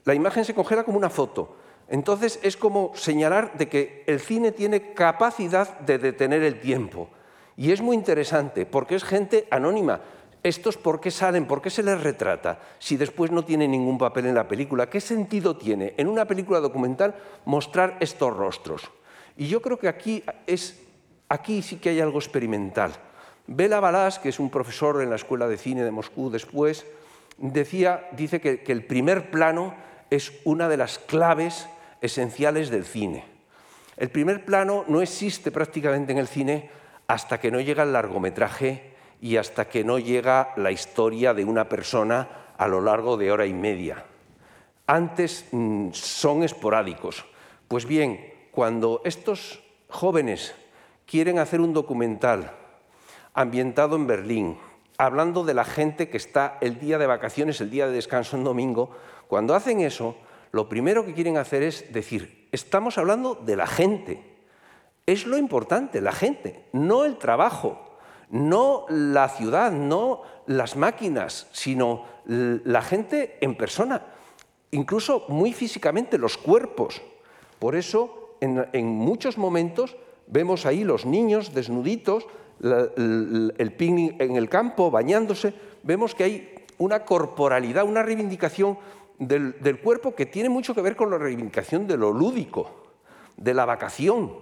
La 0.05 0.13
imagen 0.13 0.45
se 0.45 0.53
congela 0.53 0.85
como 0.85 0.99
una 0.99 1.09
foto. 1.09 1.62
Entonces 1.89 2.39
es 2.43 2.57
como 2.57 2.93
señalar 2.95 3.57
de 3.59 3.69
que 3.69 4.05
el 4.07 4.21
cine 4.21 4.53
tiene 4.53 4.93
capacidad 4.95 5.79
de 5.81 5.99
detener 5.99 6.43
el 6.43 6.61
tiempo. 6.61 7.09
Y 7.57 7.73
es 7.73 7.81
muy 7.81 7.97
interesante 7.97 8.67
porque 8.67 8.95
es 8.95 9.05
gente 9.05 9.47
anónima. 9.51 10.01
¿Estos 10.43 10.77
por 10.77 11.01
qué 11.01 11.11
salen? 11.11 11.47
¿Por 11.47 11.63
qué 11.63 11.71
se 11.71 11.85
les 11.85 12.03
retrata? 12.03 12.59
Si 12.81 12.97
después 12.97 13.31
no 13.31 13.45
tienen 13.45 13.71
ningún 13.71 13.99
papel 13.99 14.27
en 14.27 14.35
la 14.35 14.49
película, 14.49 14.91
¿qué 14.91 15.01
sentido 15.01 15.57
tiene 15.57 15.95
en 15.97 16.09
una 16.09 16.25
película 16.25 16.59
documental 16.59 17.15
mostrar 17.45 17.97
estos 18.01 18.37
rostros? 18.37 18.91
Y 19.37 19.47
yo 19.47 19.63
creo 19.63 19.79
que 19.79 19.89
aquí, 19.89 20.25
es, 20.47 20.83
aquí 21.29 21.63
sí 21.63 21.77
que 21.77 21.91
hay 21.91 22.01
algo 22.01 22.19
experimental. 22.19 22.93
Bela 23.47 23.79
Balás, 23.79 24.19
que 24.19 24.31
es 24.31 24.41
un 24.41 24.51
profesor 24.51 25.01
en 25.01 25.11
la 25.11 25.17
Escuela 25.17 25.47
de 25.47 25.59
Cine 25.59 25.85
de 25.85 25.91
Moscú 25.91 26.31
después, 26.31 26.87
decía, 27.39 28.09
dice 28.13 28.41
que, 28.41 28.63
que 28.63 28.73
el 28.73 28.85
primer 28.85 29.31
plano 29.31 29.75
es 30.13 30.31
una 30.45 30.69
de 30.69 30.77
las 30.77 30.99
claves 30.99 31.67
esenciales 32.03 32.69
del 32.69 32.85
cine. 32.85 33.25
El 33.97 34.11
primer 34.11 34.45
plano 34.45 34.85
no 34.87 35.01
existe 35.01 35.51
prácticamente 35.51 36.13
en 36.13 36.19
el 36.19 36.29
cine 36.29 36.69
hasta 37.07 37.41
que 37.41 37.51
no 37.51 37.61
llega 37.61 37.85
el 37.85 37.95
largometraje 37.95 38.93
y 39.23 39.39
hasta 39.39 39.71
que 39.71 39.85
no 39.85 39.99
llega 39.99 40.53
la 40.57 40.71
historia 40.71 41.33
de 41.33 41.47
una 41.47 41.67
persona 41.67 42.53
a 42.59 42.69
lo 42.69 42.83
largo 42.83 43.17
de 43.17 43.33
hora 43.33 43.47
y 43.47 43.55
media. 43.55 44.05
Antes 44.87 45.47
mm, 45.51 45.93
son 45.93 46.43
esporádicos. 46.43 47.25
Pues 47.67 47.87
bien, 47.87 48.35
cuando 48.51 49.01
estos 49.07 49.63
jóvenes 49.89 50.55
quieren 51.07 51.39
hacer 51.39 51.63
un 51.63 51.73
documental 51.73 52.53
ambientado 53.33 53.97
en 53.97 54.07
Berlín, 54.07 54.59
hablando 54.99 55.43
de 55.43 55.55
la 55.55 55.65
gente 55.65 56.11
que 56.11 56.19
está 56.19 56.59
el 56.61 56.79
día 56.79 56.99
de 56.99 57.07
vacaciones, 57.07 57.63
el 57.63 57.71
día 57.71 57.87
de 57.87 57.95
descanso 57.95 58.37
en 58.37 58.45
domingo, 58.45 58.95
cuando 59.29 59.55
hacen 59.55 59.81
eso, 59.81 60.17
lo 60.53 60.69
primero 60.69 61.05
que 61.05 61.15
quieren 61.15 61.37
hacer 61.37 61.63
es 61.63 61.93
decir, 61.93 62.49
estamos 62.53 62.99
hablando 62.99 63.35
de 63.35 63.57
la 63.57 63.67
gente. 63.67 64.23
Es 65.07 65.27
lo 65.27 65.37
importante, 65.37 66.01
la 66.01 66.13
gente, 66.13 66.67
no 66.73 67.05
el 67.05 67.17
trabajo, 67.17 67.97
no 68.31 68.87
la 68.89 69.29
ciudad, 69.29 69.73
no 69.73 70.23
las 70.47 70.77
máquinas, 70.77 71.49
sino 71.53 72.05
la 72.25 72.83
gente 72.83 73.39
en 73.41 73.57
persona, 73.57 74.03
incluso 74.71 75.25
muy 75.29 75.53
físicamente, 75.53 76.19
los 76.19 76.37
cuerpos. 76.37 77.03
Por 77.59 77.75
eso 77.77 78.37
en, 78.41 78.87
muchos 78.87 79.39
momentos 79.39 79.97
vemos 80.27 80.67
ahí 80.67 80.85
los 80.85 81.07
niños 81.07 81.55
desnuditos, 81.55 82.27
el, 82.61 83.75
picnic 83.77 84.21
en 84.21 84.37
el 84.37 84.49
campo, 84.49 84.91
bañándose, 84.91 85.55
vemos 85.83 86.15
que 86.15 86.25
hay 86.25 86.55
una 86.79 87.05
corporalidad, 87.05 87.85
una 87.85 88.03
reivindicación 88.03 88.79
del, 89.29 89.81
cuerpo 89.83 90.15
que 90.15 90.27
tiene 90.27 90.49
mucho 90.49 90.75
que 90.75 90.83
ver 90.83 90.97
con 90.97 91.11
la 91.11 91.19
reivindicación 91.19 91.87
de 91.87 91.97
lo 91.97 92.13
lúdico, 92.13 92.71
de 93.37 93.55
la 93.55 93.65
vacación. 93.65 94.33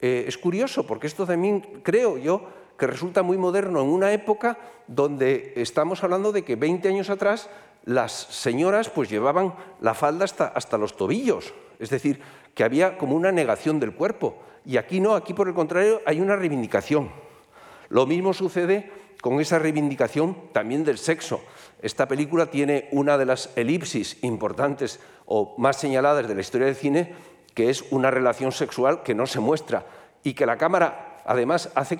Eh, 0.00 0.24
es 0.26 0.38
curioso 0.38 0.86
porque 0.86 1.06
esto 1.06 1.26
también 1.26 1.60
creo 1.82 2.18
yo 2.18 2.42
que 2.78 2.86
resulta 2.86 3.22
muy 3.22 3.36
moderno 3.36 3.82
en 3.82 3.88
una 3.88 4.12
época 4.12 4.58
donde 4.86 5.52
estamos 5.56 6.04
hablando 6.04 6.32
de 6.32 6.44
que 6.44 6.56
20 6.56 6.88
años 6.88 7.10
atrás 7.10 7.50
las 7.84 8.12
señoras 8.12 8.88
pues 8.88 9.10
llevaban 9.10 9.54
la 9.80 9.94
falda 9.94 10.24
hasta, 10.24 10.46
hasta 10.46 10.78
los 10.78 10.96
tobillos. 10.96 11.52
Es 11.78 11.90
decir, 11.90 12.20
que 12.54 12.64
había 12.64 12.98
como 12.98 13.16
una 13.16 13.32
negación 13.32 13.80
del 13.80 13.94
cuerpo. 13.94 14.38
Y 14.64 14.76
aquí 14.76 15.00
no, 15.00 15.14
aquí 15.14 15.34
por 15.34 15.48
el 15.48 15.54
contrario 15.54 16.00
hay 16.06 16.20
una 16.20 16.36
reivindicación. 16.36 17.10
Lo 17.88 18.06
mismo 18.06 18.34
sucede 18.34 18.90
con 19.20 19.40
esa 19.40 19.58
reivindicación 19.58 20.36
también 20.52 20.84
del 20.84 20.98
sexo. 20.98 21.40
Esta 21.82 22.06
película 22.08 22.46
tiene 22.46 22.88
una 22.92 23.18
de 23.18 23.26
las 23.26 23.50
elipsis 23.56 24.18
importantes 24.22 25.00
o 25.26 25.54
más 25.58 25.76
señaladas 25.76 26.28
de 26.28 26.34
la 26.34 26.40
historia 26.40 26.66
del 26.66 26.76
cine, 26.76 27.14
que 27.54 27.70
es 27.70 27.84
una 27.90 28.10
relación 28.10 28.52
sexual 28.52 29.02
que 29.02 29.14
no 29.14 29.26
se 29.26 29.40
muestra 29.40 29.86
y 30.22 30.34
que 30.34 30.46
la 30.46 30.58
cámara 30.58 31.22
además 31.24 31.70
hace 31.74 31.98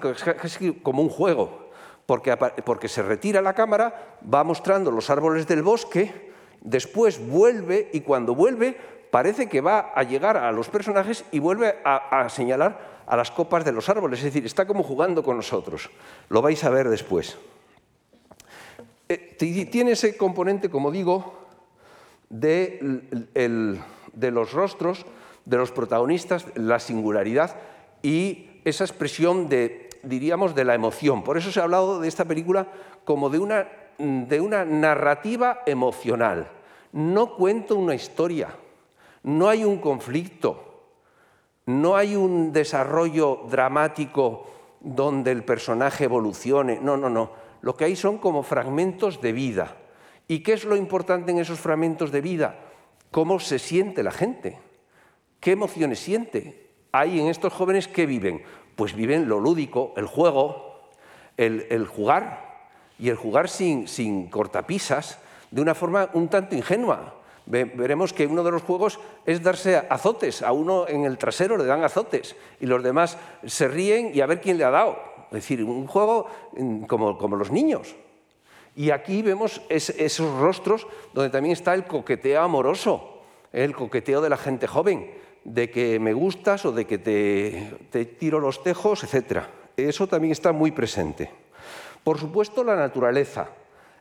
como 0.82 1.02
un 1.02 1.10
juego, 1.10 1.70
porque, 2.06 2.36
porque 2.36 2.88
se 2.88 3.02
retira 3.02 3.42
la 3.42 3.54
cámara, 3.54 4.16
va 4.32 4.42
mostrando 4.44 4.90
los 4.90 5.10
árboles 5.10 5.46
del 5.46 5.62
bosque, 5.62 6.32
después 6.60 7.24
vuelve 7.28 7.90
y 7.92 8.00
cuando 8.00 8.34
vuelve 8.34 8.76
parece 9.10 9.48
que 9.48 9.60
va 9.60 9.92
a 9.94 10.02
llegar 10.02 10.36
a 10.36 10.52
los 10.52 10.68
personajes 10.68 11.24
y 11.30 11.38
vuelve 11.38 11.76
a, 11.84 12.28
señalar 12.28 12.97
a 13.08 13.16
las 13.16 13.30
copas 13.30 13.64
de 13.64 13.72
los 13.72 13.88
árboles, 13.88 14.18
es 14.20 14.26
decir, 14.26 14.44
está 14.44 14.66
como 14.66 14.82
jugando 14.82 15.22
con 15.22 15.36
nosotros. 15.36 15.90
Lo 16.28 16.42
vais 16.42 16.62
a 16.62 16.70
ver 16.70 16.90
después. 16.90 17.38
Eh, 19.08 19.36
tiene 19.38 19.92
ese 19.92 20.16
componente, 20.18 20.68
como 20.68 20.90
digo, 20.90 21.38
de, 22.28 22.78
los 24.12 24.52
rostros, 24.52 25.06
de 25.46 25.56
los 25.56 25.72
protagonistas, 25.72 26.44
la 26.54 26.78
singularidad 26.78 27.56
y 28.02 28.60
esa 28.66 28.84
expresión 28.84 29.48
de, 29.48 29.88
diríamos, 30.02 30.54
de 30.54 30.66
la 30.66 30.74
emoción. 30.74 31.24
Por 31.24 31.38
eso 31.38 31.50
se 31.50 31.60
ha 31.60 31.64
hablado 31.64 32.00
de 32.00 32.08
esta 32.08 32.26
película 32.26 32.68
como 33.06 33.30
de 33.30 33.38
una, 33.38 33.68
de 33.96 34.40
una 34.42 34.66
narrativa 34.66 35.62
emocional. 35.64 36.50
No 36.92 37.36
cuento 37.36 37.76
una 37.76 37.94
historia, 37.94 38.54
no 39.22 39.48
hay 39.48 39.64
un 39.64 39.78
conflicto, 39.78 40.67
no 41.68 41.96
hay 41.96 42.16
un 42.16 42.50
desarrollo 42.50 43.42
dramático 43.50 44.46
donde 44.80 45.32
el 45.32 45.44
personaje 45.44 46.04
evolucione, 46.04 46.78
no, 46.80 46.96
no, 46.96 47.10
no. 47.10 47.30
Lo 47.60 47.76
que 47.76 47.84
hay 47.84 47.94
son 47.94 48.16
como 48.16 48.42
fragmentos 48.42 49.20
de 49.20 49.32
vida. 49.32 49.76
¿Y 50.28 50.42
qué 50.42 50.54
es 50.54 50.64
lo 50.64 50.76
importante 50.76 51.30
en 51.30 51.38
esos 51.38 51.60
fragmentos 51.60 52.10
de 52.10 52.22
vida? 52.22 52.58
¿Cómo 53.10 53.38
se 53.38 53.58
siente 53.58 54.02
la 54.02 54.12
gente? 54.12 54.58
¿Qué 55.40 55.50
emociones 55.50 55.98
siente? 55.98 56.70
Hay 56.90 57.20
en 57.20 57.26
estos 57.26 57.52
jóvenes 57.52 57.86
que 57.86 58.06
viven? 58.06 58.42
Pues 58.74 58.94
viven 58.94 59.28
lo 59.28 59.38
lúdico, 59.38 59.92
el 59.98 60.06
juego, 60.06 60.88
el, 61.36 61.86
jugar, 61.86 62.70
y 62.98 63.10
el 63.10 63.16
jugar 63.16 63.50
sin, 63.50 63.88
sin 63.88 64.30
cortapisas, 64.30 65.18
de 65.50 65.60
una 65.60 65.74
forma 65.74 66.08
un 66.14 66.28
tanto 66.28 66.56
ingenua. 66.56 67.16
Veremos 67.50 68.12
que 68.12 68.26
uno 68.26 68.44
de 68.44 68.50
los 68.50 68.62
juegos 68.62 69.00
es 69.24 69.42
darse 69.42 69.78
azotes, 69.88 70.42
a 70.42 70.52
uno 70.52 70.86
en 70.86 71.06
el 71.06 71.16
trasero 71.16 71.56
le 71.56 71.64
dan 71.64 71.82
azotes 71.82 72.36
y 72.60 72.66
los 72.66 72.82
demás 72.82 73.16
se 73.46 73.68
ríen 73.68 74.10
y 74.12 74.20
a 74.20 74.26
ver 74.26 74.42
quién 74.42 74.58
le 74.58 74.64
ha 74.64 74.70
dado. 74.70 74.98
Es 75.30 75.36
decir, 75.36 75.64
un 75.64 75.86
juego 75.86 76.26
mm, 76.58 76.82
como, 76.82 77.16
como 77.16 77.36
los 77.36 77.50
niños. 77.50 77.96
Y 78.76 78.90
aquí 78.90 79.22
vemos 79.22 79.62
esos 79.70 80.38
rostros 80.38 80.86
donde 81.14 81.30
también 81.30 81.54
está 81.54 81.72
el 81.72 81.84
coqueteo 81.84 82.42
amoroso, 82.42 83.22
el 83.50 83.74
coqueteo 83.74 84.20
de 84.20 84.28
la 84.28 84.36
gente 84.36 84.66
joven, 84.66 85.10
de 85.42 85.70
que 85.70 85.98
me 85.98 86.12
gustas 86.12 86.66
o 86.66 86.72
de 86.72 86.84
que 86.84 86.98
te, 86.98 87.78
te 87.90 88.04
tiro 88.04 88.40
los 88.40 88.62
tejos, 88.62 89.04
etc. 89.04 89.44
Eso 89.74 90.06
también 90.06 90.32
está 90.32 90.52
muy 90.52 90.70
presente. 90.70 91.30
Por 92.04 92.18
supuesto, 92.18 92.62
la 92.62 92.76
naturaleza, 92.76 93.48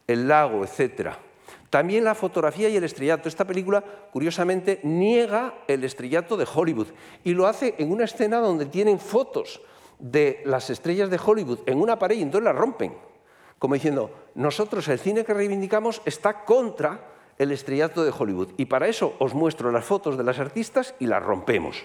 el 0.05 0.27
lago, 0.27 0.65
etcétera. 0.65 1.17
También 1.69 2.03
la 2.03 2.15
fotografía 2.15 2.69
y 2.69 2.77
el 2.77 2.83
estrellato. 2.83 3.27
Esta 3.27 3.45
película, 3.45 3.83
curiosamente, 4.11 4.79
niega 4.83 5.55
el 5.67 5.83
estrellato 5.83 6.37
de 6.37 6.47
Hollywood 6.51 6.87
y 7.23 7.33
lo 7.33 7.47
hace 7.47 7.75
en 7.77 7.91
una 7.91 8.05
escena 8.05 8.39
donde 8.39 8.65
tienen 8.65 8.99
fotos 8.99 9.61
de 9.99 10.41
las 10.45 10.69
estrellas 10.69 11.09
de 11.09 11.19
Hollywood 11.23 11.59
en 11.65 11.81
una 11.81 11.99
pared 11.99 12.17
y 12.17 12.21
entonces 12.21 12.45
la 12.45 12.53
rompen. 12.53 12.93
Como 13.59 13.73
diciendo, 13.73 14.11
nosotros 14.35 14.87
el 14.87 14.99
cine 14.99 15.25
que 15.25 15.33
reivindicamos 15.33 16.01
está 16.05 16.45
contra 16.45 17.11
el 17.37 17.51
estrellato 17.51 18.03
de 18.03 18.13
Hollywood 18.17 18.53
y 18.57 18.65
para 18.65 18.87
eso 18.87 19.15
os 19.19 19.33
muestro 19.33 19.71
las 19.71 19.85
fotos 19.85 20.17
de 20.17 20.23
las 20.23 20.39
artistas 20.39 20.95
y 20.99 21.07
las 21.07 21.23
rompemos. 21.23 21.83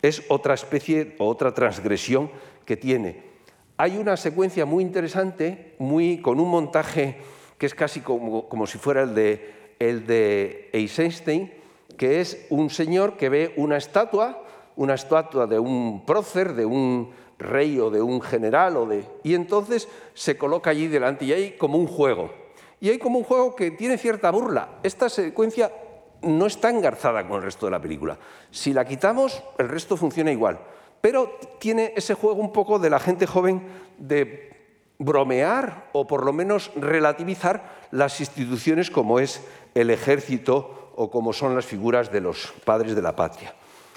Es 0.00 0.24
otra 0.28 0.54
especie 0.54 1.14
o 1.18 1.28
otra 1.28 1.54
transgresión 1.54 2.30
que 2.64 2.76
tiene. 2.76 3.30
Hay 3.76 3.96
una 3.96 4.16
secuencia 4.16 4.66
muy 4.66 4.82
interesante, 4.82 5.76
muy, 5.78 6.20
con 6.20 6.40
un 6.40 6.48
montaje 6.48 7.18
que 7.62 7.66
es 7.66 7.76
casi 7.76 8.00
como, 8.00 8.66
si 8.66 8.76
fuera 8.76 9.02
el 9.02 9.14
de, 9.14 9.74
el 9.78 10.04
de 10.04 10.68
Eisenstein, 10.72 11.48
que 11.96 12.20
es 12.20 12.44
un 12.50 12.70
señor 12.70 13.16
que 13.16 13.28
ve 13.28 13.54
una 13.56 13.76
estatua, 13.76 14.42
una 14.74 14.94
estatua 14.94 15.46
de 15.46 15.60
un 15.60 16.04
prócer, 16.04 16.54
de 16.54 16.66
un 16.66 17.12
rey 17.38 17.78
o 17.78 17.88
de 17.88 18.02
un 18.02 18.20
general, 18.20 18.76
o 18.78 18.86
de... 18.86 19.04
y 19.22 19.36
entonces 19.36 19.86
se 20.12 20.36
coloca 20.36 20.70
allí 20.70 20.88
delante 20.88 21.24
y 21.24 21.32
hay 21.32 21.52
como 21.52 21.78
un 21.78 21.86
juego. 21.86 22.32
Y 22.80 22.88
hay 22.88 22.98
como 22.98 23.18
un 23.18 23.24
juego 23.24 23.54
que 23.54 23.70
tiene 23.70 23.96
cierta 23.96 24.32
burla. 24.32 24.80
Esta 24.82 25.08
secuencia 25.08 25.70
no 26.22 26.46
está 26.46 26.68
engarzada 26.68 27.28
con 27.28 27.36
el 27.36 27.44
resto 27.44 27.66
de 27.66 27.70
la 27.70 27.80
película. 27.80 28.18
Si 28.50 28.72
la 28.72 28.84
quitamos, 28.84 29.40
el 29.58 29.68
resto 29.68 29.96
funciona 29.96 30.32
igual. 30.32 30.58
Pero 31.00 31.38
tiene 31.60 31.92
ese 31.94 32.14
juego 32.14 32.40
un 32.40 32.52
poco 32.52 32.80
de 32.80 32.90
la 32.90 32.98
gente 32.98 33.24
joven 33.24 33.62
de 33.98 34.51
bromear 35.04 35.88
o 35.92 36.06
por 36.06 36.24
lo 36.24 36.32
menos 36.32 36.70
relativizar 36.76 37.88
las 37.90 38.20
instituciones 38.20 38.90
como 38.90 39.18
es 39.18 39.42
el 39.74 39.90
ejército 39.90 40.92
o 40.96 41.10
como 41.10 41.32
son 41.32 41.54
las 41.54 41.66
figuras 41.66 42.12
de 42.12 42.20
los 42.20 42.52
padres 42.64 42.94
de 42.94 43.02
la 43.02 43.16
patria. 43.16 43.54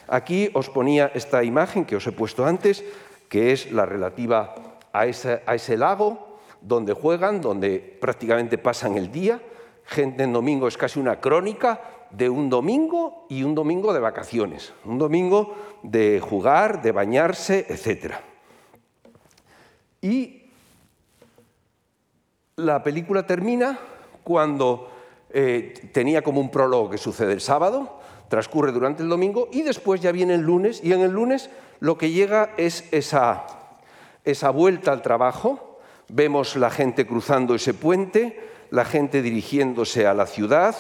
Aquí 0.08 0.50
os 0.54 0.70
ponía 0.70 1.12
esta 1.14 1.44
imagen 1.44 1.86
que 1.86 1.96
os 1.96 2.06
he 2.08 2.12
puesto 2.12 2.46
antes, 2.46 2.84
que 3.30 3.52
es 3.52 3.72
la 3.72 3.86
relativa 3.86 4.56
a 4.94 5.06
ese, 5.08 5.78
lago 5.78 6.40
donde 6.62 6.94
juegan, 6.94 7.42
donde 7.42 7.80
prácticamente 7.80 8.58
pasan 8.58 8.98
el 8.98 9.12
día. 9.12 9.42
Gente 9.84 10.24
en 10.24 10.34
domingo 10.34 10.68
es 10.68 10.78
casi 10.78 11.00
una 11.00 11.20
crónica 11.20 12.08
de 12.12 12.30
un 12.30 12.50
domingo 12.50 13.26
y 13.30 13.44
un 13.44 13.56
domingo 13.56 13.94
de 13.94 14.00
vacaciones, 14.00 14.74
un 14.86 14.98
domingo 14.98 15.56
de 15.84 16.20
jugar, 16.22 16.82
de 16.82 16.92
bañarse, 16.92 17.66
etc. 17.70 18.16
Y 20.02 20.45
la 22.58 22.82
película 22.84 23.28
termina 23.28 23.78
cuando 24.24 24.90
eh, 25.30 25.74
tenía 25.92 26.22
como 26.22 26.40
un 26.40 26.50
prólogo 26.50 26.90
que 26.90 26.98
sucede 26.98 27.34
el 27.34 27.42
sábado, 27.42 28.00
transcurre 28.30 28.72
durante 28.72 29.04
el 29.04 29.10
domingo 29.10 29.50
y 29.52 29.62
después 29.62 30.00
ya 30.00 30.14
viene 30.14 30.36
el 30.36 30.42
lunes 30.42 30.82
y 30.82 30.94
en 30.94 31.02
el 31.02 31.12
lunes 31.12 31.50
lo 31.82 31.98
que 31.98 32.12
llega 32.12 32.52
es 32.56 32.88
esa, 32.92 33.46
esa 34.24 34.50
vuelta 34.52 34.94
al 34.94 35.02
trabajo. 35.02 35.80
Vemos 36.08 36.56
la 36.56 36.70
gente 36.70 37.06
cruzando 37.06 37.56
ese 37.56 37.74
puente, 37.74 38.40
la 38.70 38.86
gente 38.86 39.22
dirigiéndose 39.22 40.08
a 40.08 40.14
la 40.14 40.26
ciudad 40.26 40.76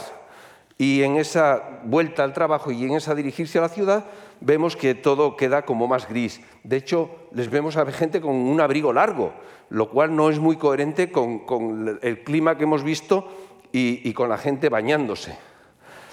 y 0.77 1.03
en 1.03 1.17
esa 1.17 1.79
vuelta 1.83 2.23
al 2.23 2.33
trabajo 2.33 2.71
y 2.71 2.83
en 2.85 2.95
esa 2.95 3.15
dirigirse 3.15 3.57
a 3.57 3.61
la 3.61 3.69
ciudad 3.69 4.05
vemos 4.41 4.75
que 4.75 4.93
todo 4.93 5.37
queda 5.37 5.63
como 5.63 5.87
más 5.87 6.07
gris. 6.07 6.41
De 6.63 6.77
hecho, 6.77 7.09
les 7.31 7.49
vemos 7.49 7.77
a 7.77 7.85
gente 7.91 8.19
con 8.19 8.35
un 8.35 8.59
abrigo 8.59 8.91
largo, 8.91 9.33
lo 9.69 9.89
cual 9.89 10.15
no 10.15 10.29
es 10.29 10.39
muy 10.39 10.57
coherente 10.57 11.11
con, 11.11 11.99
el 12.01 12.23
clima 12.23 12.57
que 12.57 12.63
hemos 12.63 12.83
visto 12.83 13.27
y, 13.71 14.11
con 14.13 14.29
la 14.29 14.37
gente 14.37 14.69
bañándose. 14.69 15.37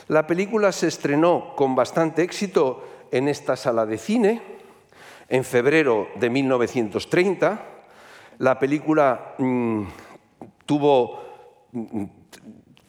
La 0.08 0.26
película 0.26 0.72
se 0.72 0.88
estrenó 0.88 1.54
con 1.56 1.74
bastante 1.74 2.22
éxito 2.22 2.84
en 3.10 3.28
esta 3.28 3.56
sala 3.56 3.86
de 3.86 3.98
cine 3.98 4.42
en 5.28 5.44
febrero 5.44 6.08
de 6.16 6.28
1930. 6.28 7.62
La 8.38 8.58
película 8.58 9.34
mm, 9.38 9.84
tuvo 10.66 11.20
mm, 11.72 12.04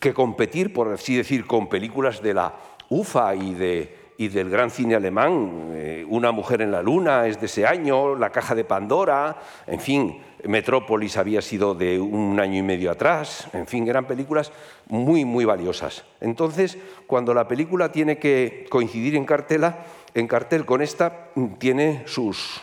que 0.04 0.14
competir, 0.14 0.74
por 0.74 0.92
así 0.92 1.16
decir, 1.16 1.48
con 1.48 1.70
películas 1.70 2.22
de 2.22 2.34
la 2.34 2.54
UFA 2.90 3.36
y 3.36 3.54
de, 3.54 3.98
y 4.18 4.28
del 4.28 4.50
gran 4.50 4.70
cine 4.70 4.96
alemán, 4.96 5.72
eh, 5.72 6.06
Una 6.10 6.34
mujer 6.34 6.62
en 6.62 6.74
la 6.74 6.82
luna 6.82 7.26
es 7.26 7.40
de 7.40 7.46
ese 7.46 7.66
año, 7.66 8.14
La 8.14 8.30
caja 8.30 8.54
de 8.54 8.66
Pandora, 8.66 9.38
en 9.66 9.80
fin, 9.80 10.20
Metrópolis 10.44 11.16
había 11.16 11.42
sido 11.42 11.74
de 11.74 12.02
un 12.02 12.38
año 12.38 12.58
y 12.58 12.62
medio 12.62 12.92
atrás, 12.92 13.48
en 13.54 13.66
fin, 13.66 13.88
eran 13.88 14.06
películas 14.06 14.52
muy, 14.90 15.24
muy 15.24 15.46
valiosas. 15.46 16.04
Entonces, 16.20 16.78
cuando 17.08 17.34
la 17.34 17.48
película 17.48 17.90
tiene 17.90 18.18
que 18.18 18.66
coincidir 18.70 19.16
en, 19.16 19.24
cartela, 19.24 19.86
en 20.14 20.28
cartel 20.28 20.66
con 20.66 20.82
esta, 20.82 21.30
tiene 21.60 22.04
sus, 22.08 22.60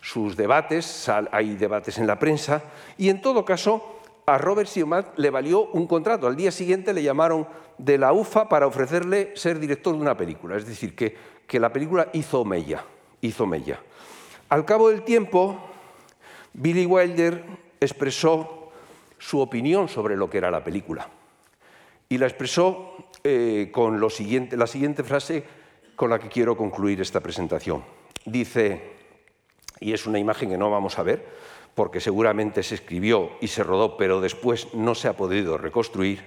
sus 0.00 0.36
debates, 0.36 1.10
hay 1.32 1.56
debates 1.56 1.98
en 1.98 2.06
la 2.06 2.20
prensa, 2.20 2.62
y 2.96 3.08
en 3.08 3.20
todo 3.20 3.44
caso, 3.44 3.95
a 4.26 4.38
Robert 4.38 4.68
Siumat 4.68 5.16
le 5.18 5.30
valió 5.30 5.66
un 5.66 5.86
contrato. 5.86 6.26
Al 6.26 6.34
día 6.34 6.50
siguiente 6.50 6.92
le 6.92 7.02
llamaron 7.02 7.46
de 7.78 7.96
la 7.96 8.12
UFA 8.12 8.48
para 8.48 8.66
ofrecerle 8.66 9.32
ser 9.36 9.60
director 9.60 9.94
de 9.94 10.00
una 10.00 10.16
película. 10.16 10.56
Es 10.56 10.66
decir, 10.66 10.96
que, 10.96 11.16
la 11.60 11.72
película 11.72 12.08
hizo 12.12 12.44
mella, 12.44 12.84
hizo 13.20 13.46
mella. 13.46 13.78
Al 14.48 14.64
cabo 14.64 14.90
del 14.90 15.02
tiempo, 15.02 15.56
Billy 16.52 16.86
Wilder 16.86 17.44
expresó 17.78 18.72
su 19.16 19.40
opinión 19.40 19.88
sobre 19.88 20.16
lo 20.16 20.28
que 20.28 20.38
era 20.38 20.50
la 20.50 20.64
película. 20.64 21.08
Y 22.08 22.18
la 22.18 22.26
expresó 22.26 22.96
eh, 23.22 23.70
con 23.72 24.00
la 24.00 24.10
siguiente 24.10 25.04
frase 25.04 25.44
con 25.94 26.10
la 26.10 26.18
que 26.18 26.28
quiero 26.28 26.56
concluir 26.56 27.00
esta 27.00 27.20
presentación. 27.20 27.84
Dice, 28.24 28.90
y 29.78 29.92
es 29.92 30.04
una 30.06 30.18
imagen 30.18 30.50
que 30.50 30.58
no 30.58 30.68
vamos 30.68 30.98
a 30.98 31.04
ver, 31.04 31.24
porque 31.76 32.00
seguramente 32.00 32.62
se 32.62 32.74
escribió 32.74 33.32
y 33.42 33.48
se 33.48 33.62
rodó, 33.62 33.98
pero 33.98 34.22
después 34.22 34.72
no 34.72 34.94
se 34.94 35.08
ha 35.08 35.12
podido 35.12 35.58
reconstruir, 35.58 36.24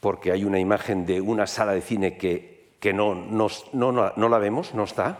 porque 0.00 0.32
hay 0.32 0.44
una 0.44 0.58
imagen 0.58 1.04
de 1.04 1.20
una 1.20 1.46
sala 1.46 1.72
de 1.72 1.82
cine 1.82 2.16
que, 2.16 2.70
que 2.80 2.94
no, 2.94 3.14
no, 3.14 3.50
no, 3.74 4.28
la 4.30 4.38
vemos, 4.38 4.72
no 4.72 4.84
está. 4.84 5.18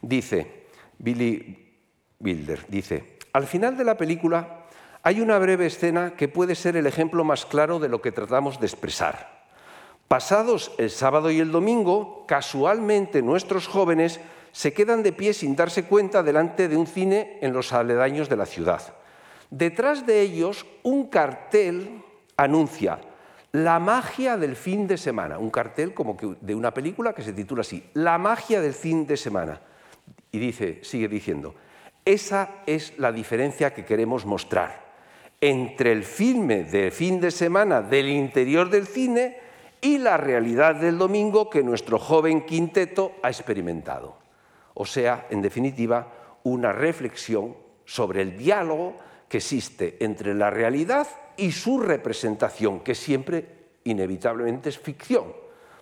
Dice, 0.00 0.66
Billy 0.96 1.74
Wilder, 2.20 2.66
dice, 2.68 3.18
al 3.32 3.48
final 3.48 3.76
de 3.76 3.82
la 3.82 3.96
película 3.96 4.66
hay 5.02 5.20
una 5.20 5.40
breve 5.40 5.66
escena 5.66 6.14
que 6.14 6.28
puede 6.28 6.54
ser 6.54 6.76
el 6.76 6.86
ejemplo 6.86 7.24
más 7.24 7.46
claro 7.46 7.80
de 7.80 7.88
lo 7.88 8.00
que 8.00 8.12
tratamos 8.12 8.60
de 8.60 8.66
expresar. 8.66 9.48
Pasados 10.06 10.70
el 10.78 10.90
sábado 10.90 11.32
y 11.32 11.40
el 11.40 11.50
domingo, 11.50 12.26
casualmente 12.28 13.22
nuestros 13.22 13.66
jóvenes 13.66 14.20
se 14.52 14.72
quedan 14.72 15.02
de 15.02 15.12
pie 15.12 15.32
sin 15.32 15.56
darse 15.56 15.84
cuenta 15.84 16.22
delante 16.22 16.68
de 16.68 16.76
un 16.76 16.86
cine 16.86 17.38
en 17.40 17.52
los 17.52 17.72
aledaños 17.72 18.28
de 18.28 18.36
la 18.36 18.46
ciudad. 18.46 18.94
Detrás 19.50 20.06
de 20.06 20.20
ellos, 20.20 20.66
un 20.82 21.08
cartel 21.08 22.02
anuncia 22.36 23.00
La 23.52 23.78
magia 23.78 24.36
del 24.36 24.56
fin 24.56 24.86
de 24.86 24.98
semana, 24.98 25.38
un 25.38 25.50
cartel 25.50 25.94
como 25.94 26.16
que 26.16 26.36
de 26.40 26.54
una 26.54 26.74
película 26.74 27.14
que 27.14 27.22
se 27.22 27.32
titula 27.32 27.62
así, 27.62 27.82
La 27.94 28.18
magia 28.18 28.60
del 28.60 28.74
fin 28.74 29.06
de 29.06 29.16
semana. 29.16 29.60
Y 30.30 30.52
sigue 30.52 31.08
diciendo, 31.08 31.54
esa 32.04 32.56
es 32.66 32.98
la 32.98 33.10
diferencia 33.10 33.72
que 33.72 33.84
queremos 33.86 34.26
mostrar 34.26 34.88
entre 35.40 35.92
el 35.92 36.04
filme 36.04 36.64
de 36.64 36.90
fin 36.90 37.20
de 37.20 37.30
semana 37.30 37.80
del 37.80 38.08
interior 38.08 38.68
del 38.70 38.86
cine 38.86 39.38
y 39.80 39.98
la 39.98 40.16
realidad 40.16 40.74
del 40.74 40.98
domingo 40.98 41.48
que 41.48 41.62
nuestro 41.62 41.98
joven 41.98 42.44
quinteto 42.44 43.12
ha 43.22 43.28
experimentado. 43.28 44.17
O 44.80 44.86
sea, 44.86 45.26
en 45.30 45.42
definitiva, 45.42 46.38
una 46.44 46.70
reflexión 46.70 47.56
sobre 47.84 48.22
el 48.22 48.38
diálogo 48.38 48.94
que 49.28 49.38
existe 49.38 49.96
entre 49.98 50.34
la 50.34 50.50
realidad 50.50 51.08
y 51.36 51.50
su 51.50 51.80
representación, 51.80 52.80
que 52.80 52.94
siempre 52.94 53.44
inevitablemente 53.82 54.68
es 54.68 54.78
ficción, 54.78 55.32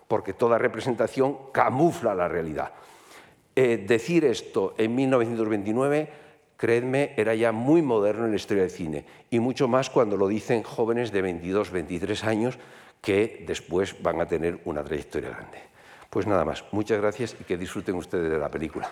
porque 0.07 0.33
toda 0.33 0.57
representación 0.57 1.37
camufla 1.51 2.15
la 2.15 2.27
realidad. 2.27 2.71
Eh, 3.55 3.85
decir 3.87 4.25
esto 4.25 4.73
en 4.79 4.95
1929, 4.95 6.09
creedme, 6.57 7.13
era 7.17 7.35
ya 7.35 7.51
muy 7.51 7.83
moderno 7.83 8.25
en 8.25 8.31
la 8.31 8.37
historia 8.37 8.63
del 8.63 8.71
cine, 8.71 9.05
y 9.29 9.39
mucho 9.39 9.67
más 9.67 9.91
cuando 9.91 10.17
lo 10.17 10.27
dicen 10.27 10.63
jóvenes 10.63 11.11
de 11.11 11.21
22, 11.21 11.69
23 11.69 12.23
años 12.23 12.57
que 12.99 13.45
después 13.45 14.01
van 14.01 14.21
a 14.21 14.27
tener 14.27 14.59
una 14.65 14.83
trayectoria 14.83 15.29
grande. 15.29 15.76
Pues 16.09 16.25
nada 16.25 16.45
más, 16.45 16.63
muchas 16.71 16.99
gracias 16.99 17.35
y 17.39 17.43
que 17.43 17.57
disfruten 17.57 17.95
ustedes 17.95 18.31
de 18.31 18.37
la 18.37 18.49
película. 18.49 18.89